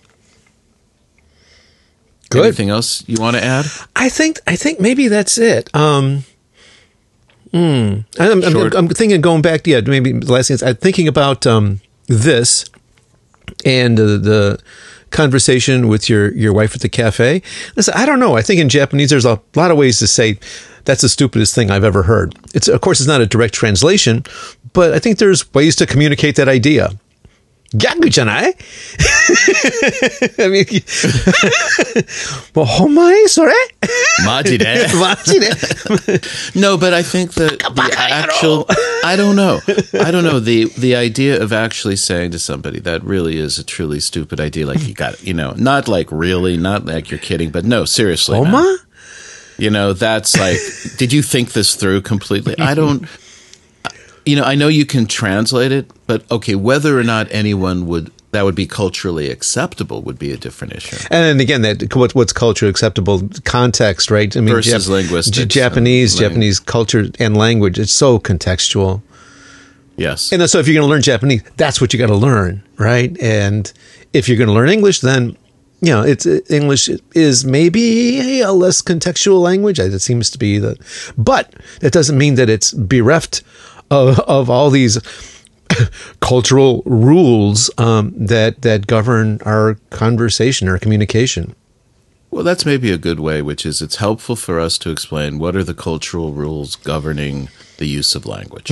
[2.30, 2.46] Good.
[2.46, 3.66] Anything else you want to add?
[3.96, 5.74] I think I think maybe that's it.
[5.76, 6.26] Um,
[7.52, 8.00] hmm.
[8.20, 9.66] I'm, I'm, I'm, thinking going back.
[9.68, 10.68] Yeah, maybe the last thing.
[10.68, 12.66] I'm thinking about um, this
[13.66, 14.60] and uh, the
[15.10, 17.42] conversation with your your wife at the cafe.
[17.76, 18.36] Listen, I don't know.
[18.36, 20.40] I think in Japanese there's a lot of ways to say
[20.86, 22.36] that's the stupidest thing I've ever heard.
[22.54, 24.24] It's of course it's not a direct translation,
[24.74, 26.92] but I think there's ways to communicate that idea.
[27.74, 28.56] ギャグじゃない
[32.54, 33.54] もうほんまにそれ
[34.26, 35.50] マジでマジで
[36.56, 38.66] No, but I think that the actual,
[39.04, 39.60] I don't know.
[40.02, 40.40] I don't know.
[40.40, 44.66] The, the idea of actually saying to somebody that really is a truly stupid idea,
[44.66, 48.38] like you got, you know, not like really, not like you're kidding, but no, seriously.
[48.38, 48.64] ほんま
[49.60, 50.60] You know, that's like,
[50.98, 52.56] did you think this through completely?
[52.60, 53.08] I don't
[54.28, 58.12] you know, I know you can translate it, but okay, whether or not anyone would
[58.32, 60.98] that would be culturally acceptable would be a different issue.
[61.10, 64.36] And again, that what, what's culturally acceptable context, right?
[64.36, 64.74] I mean, versus
[65.32, 67.80] Jap- Japanese, Japanese culture and language.
[67.80, 69.02] It's so contextual.
[69.96, 72.62] Yes, and so if you're going to learn Japanese, that's what you got to learn,
[72.78, 73.18] right?
[73.20, 73.72] And
[74.14, 75.36] if you're going to learn English, then
[75.82, 79.80] you know, it's English is maybe a less contextual language.
[79.80, 80.76] It seems to be the,
[81.18, 83.44] but that doesn't mean that it's bereft
[83.90, 85.00] of, of all these
[86.20, 91.56] cultural rules um, that that govern our conversation, our communication.
[92.30, 95.56] Well, that's maybe a good way, which is it's helpful for us to explain what
[95.56, 98.70] are the cultural rules governing the use of language.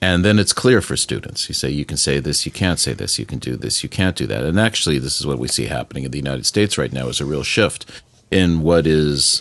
[0.00, 1.48] And then it's clear for students.
[1.48, 3.88] You say, you can say this, you can't say this, you can do this, you
[3.88, 4.44] can't do that.
[4.44, 7.20] And actually, this is what we see happening in the United States right now is
[7.20, 7.86] a real shift
[8.30, 9.40] in what is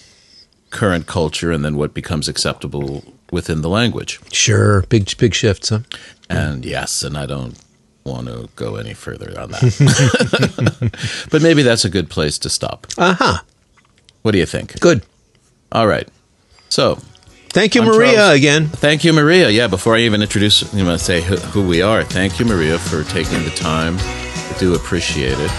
[0.70, 4.20] current culture and then what becomes acceptable within the language.
[4.32, 4.84] Sure.
[4.84, 5.80] Big, big shifts, huh?
[6.30, 7.58] And yes, and I don't
[8.06, 11.28] want to go any further on that.
[11.32, 12.88] but maybe that's a good place to stop.
[12.98, 13.38] Uh huh.
[14.22, 14.80] What do you think?
[14.80, 15.04] Good.
[15.72, 16.08] All right.
[16.70, 16.98] So,
[17.50, 18.38] Thank you, I'm Maria, Charles.
[18.38, 18.68] again.
[18.68, 19.50] thank you, Maria.
[19.50, 22.80] Yeah, before I even introduce, you know, say who, who we are, thank you, Maria,
[22.80, 23.98] for taking the time.
[24.00, 25.52] I do appreciate it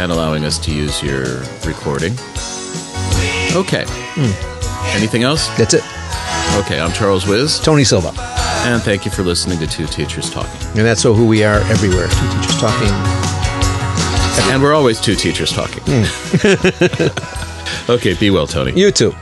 [0.00, 2.14] and allowing us to use your recording.
[3.54, 3.84] Okay.
[4.96, 5.48] Anything else?
[5.58, 5.82] That's it.
[6.64, 8.12] Okay, I'm Charles Wiz, Tony Silva.
[8.66, 10.60] and thank you for listening to Two Teachers Talking.
[10.68, 12.08] And that's so who we are everywhere.
[12.08, 12.88] Two teachers talking.
[14.52, 15.82] And we're always two teachers talking.
[15.86, 16.04] Hmm.
[17.90, 18.72] okay, be well, Tony.
[18.78, 19.14] You too.